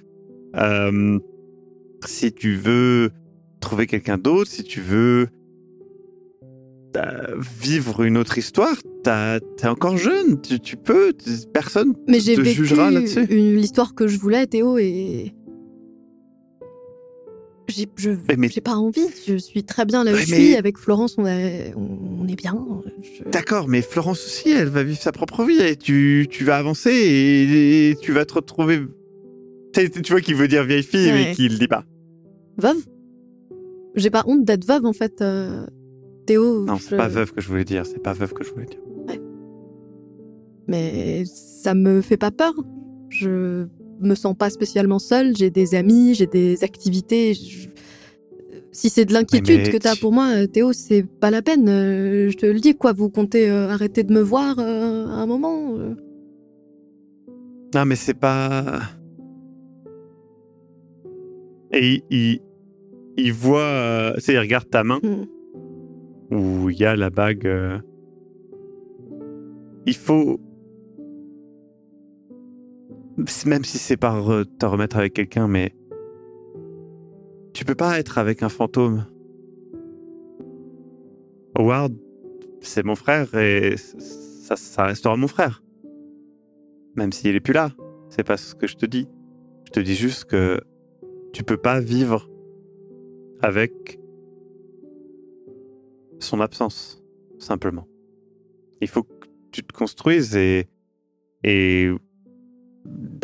euh, 0.55 1.19
si 2.05 2.31
tu 2.33 2.55
veux 2.55 3.11
trouver 3.59 3.87
quelqu'un 3.87 4.17
d'autre, 4.17 4.49
si 4.51 4.63
tu 4.63 4.81
veux 4.81 5.27
euh, 6.95 7.35
vivre 7.59 8.03
une 8.03 8.17
autre 8.17 8.37
histoire, 8.37 8.75
t'es 9.03 9.67
encore 9.67 9.97
jeune, 9.97 10.39
tu, 10.41 10.59
tu 10.59 10.77
peux, 10.77 11.11
personne 11.53 11.93
Mais 12.07 12.19
j'ai 12.19 12.35
te 12.35 12.41
vécu 12.41 12.65
jugera 12.65 12.91
là-dessus. 12.91 13.25
une- 13.29 13.55
l'histoire 13.55 13.95
que 13.95 14.07
je 14.07 14.19
voulais, 14.19 14.45
Théo, 14.47 14.77
et. 14.77 15.33
J'ai 17.75 17.87
je- 17.97 18.11
Mais- 18.27 18.35
mais- 18.37 18.49
j'ai 18.49 18.61
pas 18.61 18.75
envie. 18.75 19.01
Je 19.27 19.35
suis 19.35 19.63
très 19.63 19.85
bien 19.85 20.03
là 20.03 20.11
mais- 20.11 20.25
suis. 20.25 20.55
Avec 20.55 20.77
Florence, 20.77 21.15
on, 21.17 21.25
est- 21.25 21.73
on, 21.75 22.27
est 22.27 22.35
bien. 22.35 22.55
Je- 23.01 23.29
D'accord, 23.29 23.67
mais 23.67 23.81
Florence 23.81 24.23
aussi, 24.25 24.51
elle 24.51 24.69
va 24.69 24.83
vivre 24.83 24.99
sa 24.99 25.11
propre 25.11 25.43
vie 25.43 25.59
et 25.61 25.75
tu, 25.75 26.27
tu 26.29 26.43
vas 26.43 26.57
avancer 26.57 26.91
et, 26.91 27.89
et 27.91 27.95
tu 27.95 28.11
vas 28.11 28.25
te 28.25 28.33
retrouver. 28.35 28.81
Tu 29.73 29.89
vois 30.11 30.21
qu'il 30.21 30.35
veut 30.35 30.47
dire 30.47 30.63
vieille 30.63 30.83
fille, 30.83 31.11
mais 31.11 31.29
Ouais. 31.29 31.33
qu'il 31.35 31.51
le 31.53 31.57
dit 31.57 31.67
pas. 31.67 31.83
Veuve 32.57 32.77
J'ai 33.95 34.09
pas 34.11 34.23
honte 34.27 34.45
d'être 34.45 34.65
veuve, 34.65 34.85
en 34.85 34.93
fait. 34.93 35.21
euh, 35.21 35.65
Théo. 36.25 36.65
Non, 36.65 36.75
je- 36.77 36.83
c'est 36.83 36.97
pas 36.97 37.07
veuve 37.07 37.31
que 37.33 37.41
je 37.41 37.47
voulais 37.49 37.65
dire, 37.65 37.85
c'est 37.85 38.01
pas 38.01 38.13
veuve 38.13 38.33
que 38.33 38.43
je 38.43 38.51
voulais 38.51 38.65
dire. 38.67 38.79
Mais 40.67 41.23
ça 41.25 41.73
me 41.73 42.01
fait 42.01 42.17
pas 42.17 42.31
peur. 42.31 42.53
Je 43.09 43.65
me 44.01 44.15
sens 44.15 44.35
pas 44.37 44.49
spécialement 44.49 44.99
seule. 44.99 45.35
J'ai 45.35 45.49
des 45.49 45.75
amis, 45.75 46.13
j'ai 46.15 46.27
des 46.27 46.63
activités. 46.63 47.33
Je- 47.33 47.69
Si 48.75 48.89
c'est 48.89 49.05
de 49.05 49.13
l'inquiétude 49.13 49.69
que 49.71 49.77
t'as 49.77 49.93
tu- 49.93 49.99
pour 50.01 50.11
moi, 50.11 50.29
euh, 50.33 50.47
Théo, 50.47 50.73
c'est 50.73 51.03
pas 51.03 51.29
la 51.29 51.43
peine. 51.43 51.69
Euh, 51.69 52.29
Je 52.31 52.37
te 52.37 52.47
le 52.47 52.59
dis, 52.59 52.73
quoi. 52.75 52.91
Vous 52.91 53.07
comptez 53.09 53.47
euh, 53.47 53.69
arrêter 53.69 54.03
de 54.03 54.11
me 54.11 54.19
voir 54.21 54.57
euh, 54.57 55.05
à 55.05 55.11
un 55.21 55.27
moment 55.27 55.75
euh. 55.77 55.93
Non, 57.75 57.85
mais 57.85 57.95
c'est 57.95 58.15
pas. 58.15 58.81
Et 61.71 62.03
il, 62.09 63.31
voit. 63.33 63.59
euh, 63.61 64.13
Tu 64.15 64.21
sais, 64.21 64.33
il 64.33 64.39
regarde 64.39 64.69
ta 64.69 64.83
main 64.83 64.99
Hmm. 65.03 65.25
où 66.35 66.69
il 66.69 66.77
y 66.79 66.85
a 66.85 66.95
la 66.95 67.09
bague. 67.09 67.45
euh. 67.47 67.77
Il 69.85 69.95
faut. 69.95 70.39
Même 73.17 73.63
si 73.63 73.77
c'est 73.77 73.97
par 73.97 74.31
euh, 74.31 74.43
te 74.43 74.65
remettre 74.65 74.97
avec 74.97 75.13
quelqu'un, 75.13 75.47
mais. 75.47 75.75
Tu 77.53 77.65
peux 77.65 77.75
pas 77.75 77.99
être 77.99 78.17
avec 78.17 78.41
un 78.41 78.49
fantôme. 78.49 79.05
Howard, 81.55 81.93
c'est 82.61 82.83
mon 82.83 82.95
frère 82.95 83.35
et 83.35 83.75
ça, 83.77 84.55
ça 84.55 84.85
restera 84.85 85.15
mon 85.15 85.27
frère. 85.27 85.63
Même 86.95 87.11
s'il 87.11 87.35
est 87.35 87.39
plus 87.39 87.53
là. 87.53 87.71
C'est 88.09 88.23
pas 88.23 88.37
ce 88.37 88.55
que 88.55 88.65
je 88.65 88.75
te 88.75 88.87
dis. 88.87 89.07
Je 89.65 89.71
te 89.71 89.79
dis 89.79 89.95
juste 89.95 90.25
que 90.25 90.59
tu 91.31 91.43
peux 91.43 91.57
pas 91.57 91.79
vivre 91.79 92.29
avec 93.41 93.99
son 96.19 96.39
absence, 96.39 97.03
simplement. 97.37 97.87
Il 98.81 98.87
faut 98.87 99.03
que 99.03 99.27
tu 99.51 99.63
te 99.63 99.73
construises 99.73 100.35
et. 100.35 100.67
Et. 101.43 101.91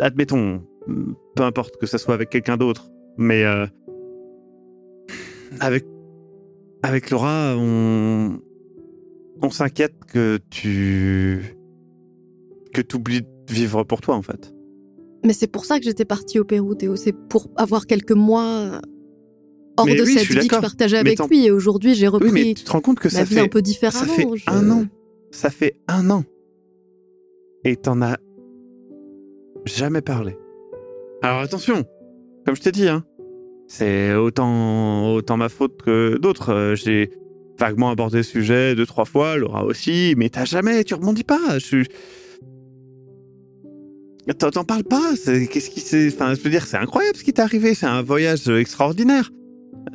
Admettons, 0.00 0.62
peu 1.36 1.42
importe 1.42 1.76
que 1.76 1.86
ça 1.86 1.98
soit 1.98 2.14
avec 2.14 2.30
quelqu'un 2.30 2.56
d'autre, 2.56 2.90
mais. 3.18 3.44
euh, 3.44 3.66
avec. 5.60 5.84
Avec 6.82 7.10
Laura, 7.10 7.54
on. 7.58 8.38
On 9.42 9.50
s'inquiète 9.50 9.94
que 10.06 10.38
tu. 10.50 11.56
Que 12.72 12.80
tu 12.80 12.96
oublies 12.96 13.22
de 13.22 13.52
vivre 13.52 13.82
pour 13.84 14.00
toi, 14.00 14.14
en 14.14 14.22
fait. 14.22 14.52
Mais 15.24 15.32
c'est 15.34 15.46
pour 15.48 15.64
ça 15.66 15.78
que 15.78 15.84
j'étais 15.84 16.04
partie 16.06 16.38
au 16.38 16.44
Pérou, 16.44 16.74
Théo. 16.74 16.96
C'est 16.96 17.12
pour 17.12 17.48
avoir 17.56 17.86
quelques 17.86 18.12
mois 18.12 18.80
hors 19.76 19.84
Mais 19.86 19.96
de 19.96 20.02
oui, 20.04 20.14
cette 20.14 20.28
vie 20.28 20.48
que 20.48 20.54
je 20.56 20.60
partageais 20.60 21.02
Mais 21.02 21.10
avec 21.18 21.28
lui. 21.28 21.46
Et 21.46 21.50
aujourd'hui, 21.50 21.94
j'ai 21.94 22.08
repris 22.08 22.30
Oui, 22.30 22.44
mais 22.48 22.54
tu 22.54 22.64
te 22.64 22.70
rends 22.72 22.80
compte 22.80 22.98
que 23.00 23.08
ça 23.10 23.24
vie 23.24 23.34
fait. 23.34 23.40
un 23.40 23.48
peu 23.48 23.60
différemment. 23.60 23.98
Ça 24.06 24.06
fait 24.14 24.26
Je- 24.36 24.44
un 24.50 24.70
an. 24.70 24.86
Ça 25.30 25.50
fait 25.50 25.74
un 25.88 26.08
an. 26.10 26.24
Et 27.64 27.76
t'en 27.76 28.00
as 28.00 28.16
jamais 29.66 30.00
parlé. 30.00 30.36
Alors 31.22 31.40
attention, 31.40 31.84
comme 32.46 32.56
je 32.56 32.62
t'ai 32.62 32.72
dit, 32.72 32.88
hein, 32.88 33.04
c'est 33.68 34.14
autant, 34.14 35.12
autant 35.14 35.36
ma 35.36 35.48
faute 35.48 35.80
que 35.82 36.16
d'autres. 36.18 36.52
Euh, 36.52 36.74
J'ai 36.74 37.10
vaguement 37.58 37.90
abordé 37.90 38.18
le 38.18 38.22
sujet 38.22 38.74
deux, 38.74 38.86
trois 38.86 39.04
fois, 39.04 39.36
Laura 39.36 39.64
aussi, 39.64 40.14
mais 40.16 40.30
t'as 40.30 40.44
jamais, 40.46 40.82
tu 40.84 40.94
rebondis 40.94 41.24
pas. 41.24 41.58
Je. 41.58 41.84
T'en 44.38 44.64
parles 44.64 44.84
pas. 44.84 45.16
c'est- 45.16 45.46
Qu'est-ce 45.48 45.70
qui 45.70 45.80
s'est. 45.80 46.08
Enfin, 46.12 46.34
je 46.34 46.40
veux 46.40 46.50
dire, 46.50 46.64
c'est 46.66 46.76
incroyable 46.76 47.16
ce 47.16 47.24
qui 47.24 47.32
t'est 47.32 47.42
arrivé. 47.42 47.74
C'est 47.74 47.86
un 47.86 48.00
voyage 48.02 48.48
extraordinaire. 48.48 49.30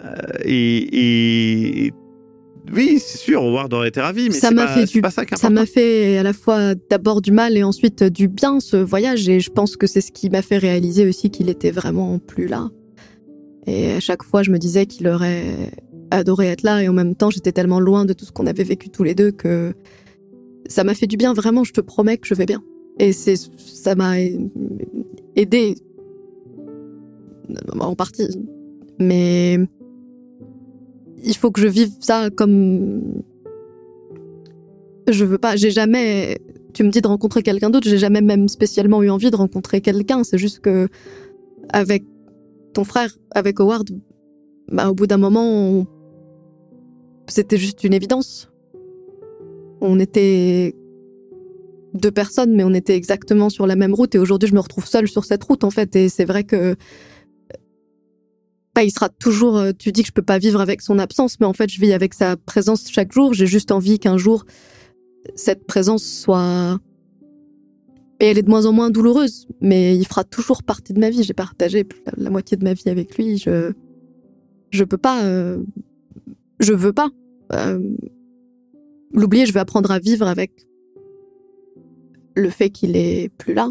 Euh, 0.03 0.11
et- 0.43 1.91
Oui, 2.73 2.99
c'est 2.99 3.17
sûr, 3.17 3.41
Howard 3.41 3.73
aurait 3.73 3.89
été 3.89 4.01
ravi, 4.01 4.27
mais 4.29 4.35
Ça 4.35 4.51
m'a 4.51 4.65
pas, 4.65 4.73
fait 4.73 4.85
du- 4.85 5.01
pas 5.01 5.11
ça 5.11 5.23
Ça 5.35 5.49
m'a 5.49 5.65
fait 5.65 6.17
à 6.17 6.23
la 6.23 6.33
fois 6.33 6.73
d'abord 6.89 7.21
du 7.21 7.31
mal 7.31 7.55
et 7.57 7.63
ensuite 7.63 8.03
du 8.03 8.27
bien 8.27 8.59
ce 8.59 8.75
voyage 8.77 9.27
et 9.29 9.39
je 9.39 9.49
pense 9.51 9.77
que 9.77 9.87
c'est 9.87 10.01
ce 10.01 10.11
qui 10.11 10.29
m'a 10.29 10.41
fait 10.41 10.57
réaliser 10.57 11.07
aussi 11.07 11.29
qu'il 11.29 11.49
était 11.49 11.71
vraiment 11.71 12.17
plus 12.19 12.47
là. 12.47 12.69
Et 13.67 13.91
à 13.93 13.99
chaque 13.99 14.23
fois 14.23 14.41
je 14.43 14.51
me 14.51 14.57
disais 14.57 14.85
qu'il 14.87 15.07
aurait 15.07 15.71
adoré 16.11 16.47
être 16.47 16.63
là 16.63 16.81
et 16.83 16.89
en 16.89 16.93
même 16.93 17.15
temps 17.15 17.29
j'étais 17.29 17.51
tellement 17.51 17.79
loin 17.79 18.05
de 18.05 18.13
tout 18.13 18.25
ce 18.25 18.31
qu'on 18.31 18.47
avait 18.47 18.63
vécu 18.63 18.89
tous 18.89 19.03
les 19.03 19.15
deux 19.15 19.31
que 19.31 19.73
ça 20.67 20.83
m'a 20.83 20.95
fait 20.95 21.07
du 21.07 21.17
bien 21.17 21.33
vraiment, 21.33 21.63
je 21.63 21.71
te 21.73 21.81
promets 21.81 22.17
que 22.17 22.27
je 22.27 22.33
vais 22.33 22.45
bien. 22.47 22.63
Et 22.99 23.11
c'est 23.13 23.35
ça 23.57 23.93
m'a 23.95 24.13
aidé 25.35 25.75
en 27.79 27.95
partie. 27.95 28.27
Mais 28.99 29.59
il 31.25 31.35
faut 31.35 31.51
que 31.51 31.59
je 31.59 31.67
vive 31.67 31.91
ça 31.99 32.29
comme. 32.29 33.01
Je 35.07 35.25
veux 35.25 35.37
pas, 35.37 35.55
j'ai 35.55 35.71
jamais. 35.71 36.37
Tu 36.73 36.83
me 36.83 36.89
dis 36.89 37.01
de 37.01 37.07
rencontrer 37.07 37.41
quelqu'un 37.41 37.69
d'autre, 37.69 37.87
j'ai 37.87 37.97
jamais 37.97 38.21
même 38.21 38.47
spécialement 38.47 39.01
eu 39.01 39.09
envie 39.09 39.31
de 39.31 39.35
rencontrer 39.35 39.81
quelqu'un. 39.81 40.23
C'est 40.23 40.37
juste 40.37 40.59
que, 40.59 40.87
avec 41.69 42.03
ton 42.73 42.83
frère, 42.83 43.17
avec 43.31 43.59
Howard, 43.59 43.89
bah, 44.71 44.89
au 44.89 44.93
bout 44.93 45.07
d'un 45.07 45.17
moment, 45.17 45.85
c'était 47.27 47.57
juste 47.57 47.83
une 47.83 47.93
évidence. 47.93 48.51
On 49.81 49.99
était 49.99 50.75
deux 51.93 52.11
personnes, 52.11 52.55
mais 52.55 52.63
on 52.63 52.73
était 52.73 52.95
exactement 52.95 53.49
sur 53.49 53.67
la 53.67 53.75
même 53.75 53.93
route. 53.93 54.13
Et 54.15 54.19
aujourd'hui, 54.19 54.49
je 54.49 54.55
me 54.55 54.59
retrouve 54.59 54.85
seule 54.85 55.07
sur 55.07 55.23
cette 55.23 55.43
route, 55.43 55.63
en 55.63 55.71
fait. 55.71 55.95
Et 55.95 56.09
c'est 56.09 56.25
vrai 56.25 56.43
que 56.43 56.75
bah, 58.75 58.83
il 58.83 58.91
sera 58.91 59.07
toujours. 59.07 59.57
Euh, 59.57 59.71
tu 59.77 59.93
dis 59.93 60.01
que 60.01 60.07
je 60.07 60.13
peux 60.13 60.21
pas 60.21 60.37
vivre 60.37 60.59
avec 60.59 60.81
son 60.81 60.99
absence, 60.99 61.39
mais 61.39 61.45
en 61.45 61.53
fait, 61.53 61.69
je 61.71 61.79
vis 61.79 61.93
avec 61.93 62.13
sa 62.13 62.35
présence 62.35 62.91
chaque 62.91 63.13
jour. 63.13 63.33
J'ai 63.33 63.47
juste 63.47 63.71
envie 63.71 63.99
qu'un 63.99 64.17
jour, 64.17 64.45
cette 65.35 65.65
présence 65.65 66.03
soit. 66.03 66.79
Et 68.19 68.25
elle 68.27 68.37
est 68.37 68.43
de 68.43 68.49
moins 68.49 68.65
en 68.65 68.73
moins 68.73 68.89
douloureuse, 68.89 69.47
mais 69.61 69.97
il 69.97 70.05
fera 70.05 70.23
toujours 70.23 70.63
partie 70.63 70.93
de 70.93 70.99
ma 70.99 71.09
vie. 71.09 71.23
J'ai 71.23 71.33
partagé 71.33 71.87
la 72.17 72.29
moitié 72.29 72.57
de 72.57 72.63
ma 72.63 72.73
vie 72.73 72.89
avec 72.89 73.17
lui. 73.17 73.37
Je, 73.37 73.71
je 74.71 74.83
peux 74.83 74.97
pas. 74.97 75.23
Euh, 75.23 75.63
je 76.59 76.73
veux 76.73 76.93
pas. 76.93 77.09
Euh, 77.53 77.79
l'oublier, 79.13 79.45
je 79.45 79.53
vais 79.53 79.59
apprendre 79.61 79.91
à 79.91 79.99
vivre 79.99 80.27
avec 80.27 80.51
le 82.35 82.49
fait 82.49 82.69
qu'il 82.69 82.97
est 82.97 83.29
plus 83.37 83.53
là, 83.53 83.69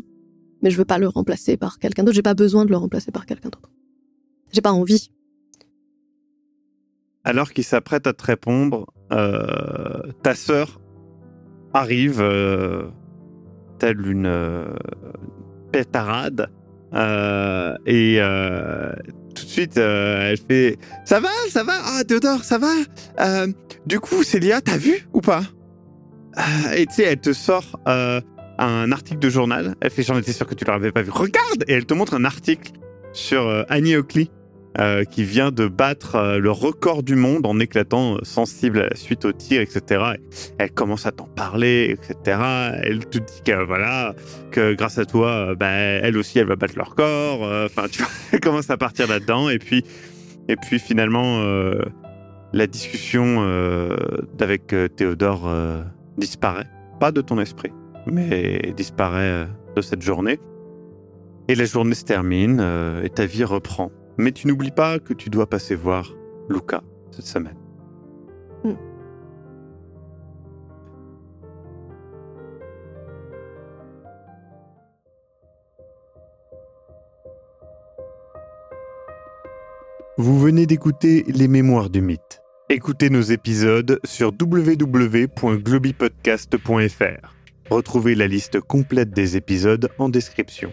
mais 0.62 0.70
je 0.70 0.78
veux 0.78 0.86
pas 0.86 0.98
le 0.98 1.08
remplacer 1.08 1.58
par 1.58 1.78
quelqu'un 1.78 2.04
d'autre. 2.04 2.16
J'ai 2.16 2.22
pas 2.22 2.34
besoin 2.34 2.64
de 2.64 2.70
le 2.70 2.76
remplacer 2.78 3.10
par 3.10 3.26
quelqu'un 3.26 3.50
d'autre. 3.50 3.73
J'ai 4.54 4.60
pas 4.60 4.72
envie. 4.72 5.10
Alors 7.24 7.52
qu'il 7.52 7.64
s'apprête 7.64 8.06
à 8.06 8.12
te 8.12 8.22
répondre, 8.22 8.86
euh, 9.12 10.12
ta 10.22 10.34
sœur 10.34 10.80
arrive 11.72 12.20
euh, 12.20 12.84
telle 13.78 14.06
une 14.06 14.26
euh, 14.26 14.76
pétarade 15.72 16.50
et 17.86 18.20
tout 19.34 19.44
de 19.44 19.50
suite 19.50 19.76
elle 19.76 20.36
fait 20.36 20.78
ça 21.04 21.18
va 21.18 21.28
ça 21.50 21.64
va 21.64 21.72
ah 21.84 22.04
Théodore 22.04 22.44
ça 22.44 22.58
va 22.58 22.72
du 23.84 23.98
coup 23.98 24.22
Célia 24.22 24.60
t'as 24.60 24.76
vu 24.76 25.08
ou 25.12 25.20
pas? 25.20 25.42
Et 26.76 26.86
tu 26.86 26.94
sais 26.94 27.02
elle 27.02 27.20
te 27.20 27.32
sort 27.32 27.80
un 27.86 28.92
article 28.92 29.18
de 29.18 29.28
journal. 29.28 29.74
Elle 29.80 29.90
fait 29.90 30.04
J'en 30.04 30.16
étais 30.16 30.32
sûr 30.32 30.46
que 30.46 30.54
tu 30.54 30.64
l'avais 30.64 30.92
pas 30.92 31.02
vu. 31.02 31.10
Regarde 31.10 31.64
Et 31.66 31.72
elle 31.72 31.86
te 31.86 31.94
montre 31.94 32.14
un 32.14 32.24
article 32.24 32.70
sur 33.12 33.64
Annie 33.68 33.96
Oakley. 33.96 34.30
Euh, 34.80 35.04
qui 35.04 35.22
vient 35.22 35.52
de 35.52 35.68
battre 35.68 36.16
euh, 36.16 36.38
le 36.40 36.50
record 36.50 37.04
du 37.04 37.14
monde 37.14 37.46
en 37.46 37.60
éclatant 37.60 38.18
sensible 38.24 38.80
à 38.80 38.88
la 38.88 38.96
suite 38.96 39.24
au 39.24 39.30
tir, 39.30 39.60
etc. 39.60 40.02
elle 40.58 40.72
commence 40.72 41.06
à 41.06 41.12
t'en 41.12 41.26
parler, 41.26 41.96
etc. 41.96 42.40
Elle 42.82 43.06
te 43.06 43.18
dit 43.18 43.42
que 43.44 43.64
voilà, 43.64 44.16
que 44.50 44.74
grâce 44.74 44.98
à 44.98 45.04
toi, 45.04 45.54
bah, 45.54 45.70
elle 45.70 46.16
aussi, 46.16 46.40
elle 46.40 46.48
va 46.48 46.56
battre 46.56 46.74
le 46.76 46.82
record. 46.82 47.42
Enfin, 47.66 47.86
tu 47.88 47.98
vois, 48.02 48.10
elle 48.32 48.40
commence 48.40 48.68
à 48.68 48.76
partir 48.76 49.06
là-dedans. 49.06 49.48
Et 49.48 49.60
puis, 49.60 49.84
et 50.48 50.56
puis 50.56 50.80
finalement, 50.80 51.40
la 52.52 52.66
discussion 52.66 53.40
avec 54.40 54.74
Théodore 54.96 55.48
disparaît, 56.18 56.66
pas 56.98 57.12
de 57.12 57.20
ton 57.20 57.38
esprit 57.38 57.70
mais 58.06 58.72
disparaît 58.76 59.30
euh, 59.30 59.44
de 59.76 59.80
cette 59.80 60.02
journée. 60.02 60.38
Et 61.48 61.54
la 61.54 61.64
journée 61.64 61.94
se 61.94 62.04
termine 62.04 62.58
euh, 62.60 63.02
et 63.02 63.10
ta 63.10 63.26
vie 63.26 63.44
reprend. 63.44 63.90
Mais 64.16 64.32
tu 64.32 64.46
n'oublies 64.46 64.70
pas 64.70 64.98
que 64.98 65.14
tu 65.14 65.30
dois 65.30 65.48
passer 65.48 65.74
voir 65.74 66.12
Luca 66.48 66.82
cette 67.10 67.26
semaine. 67.26 67.56
Mm. 68.64 68.72
Vous 80.16 80.38
venez 80.38 80.66
d'écouter 80.66 81.24
Les 81.26 81.48
Mémoires 81.48 81.90
du 81.90 82.00
Mythe. 82.00 82.40
Écoutez 82.70 83.10
nos 83.10 83.20
épisodes 83.20 83.98
sur 84.04 84.32
www.globipodcast.fr. 84.40 87.34
Retrouvez 87.70 88.14
la 88.14 88.28
liste 88.28 88.60
complète 88.60 89.10
des 89.10 89.36
épisodes 89.36 89.90
en 89.98 90.08
description. 90.08 90.72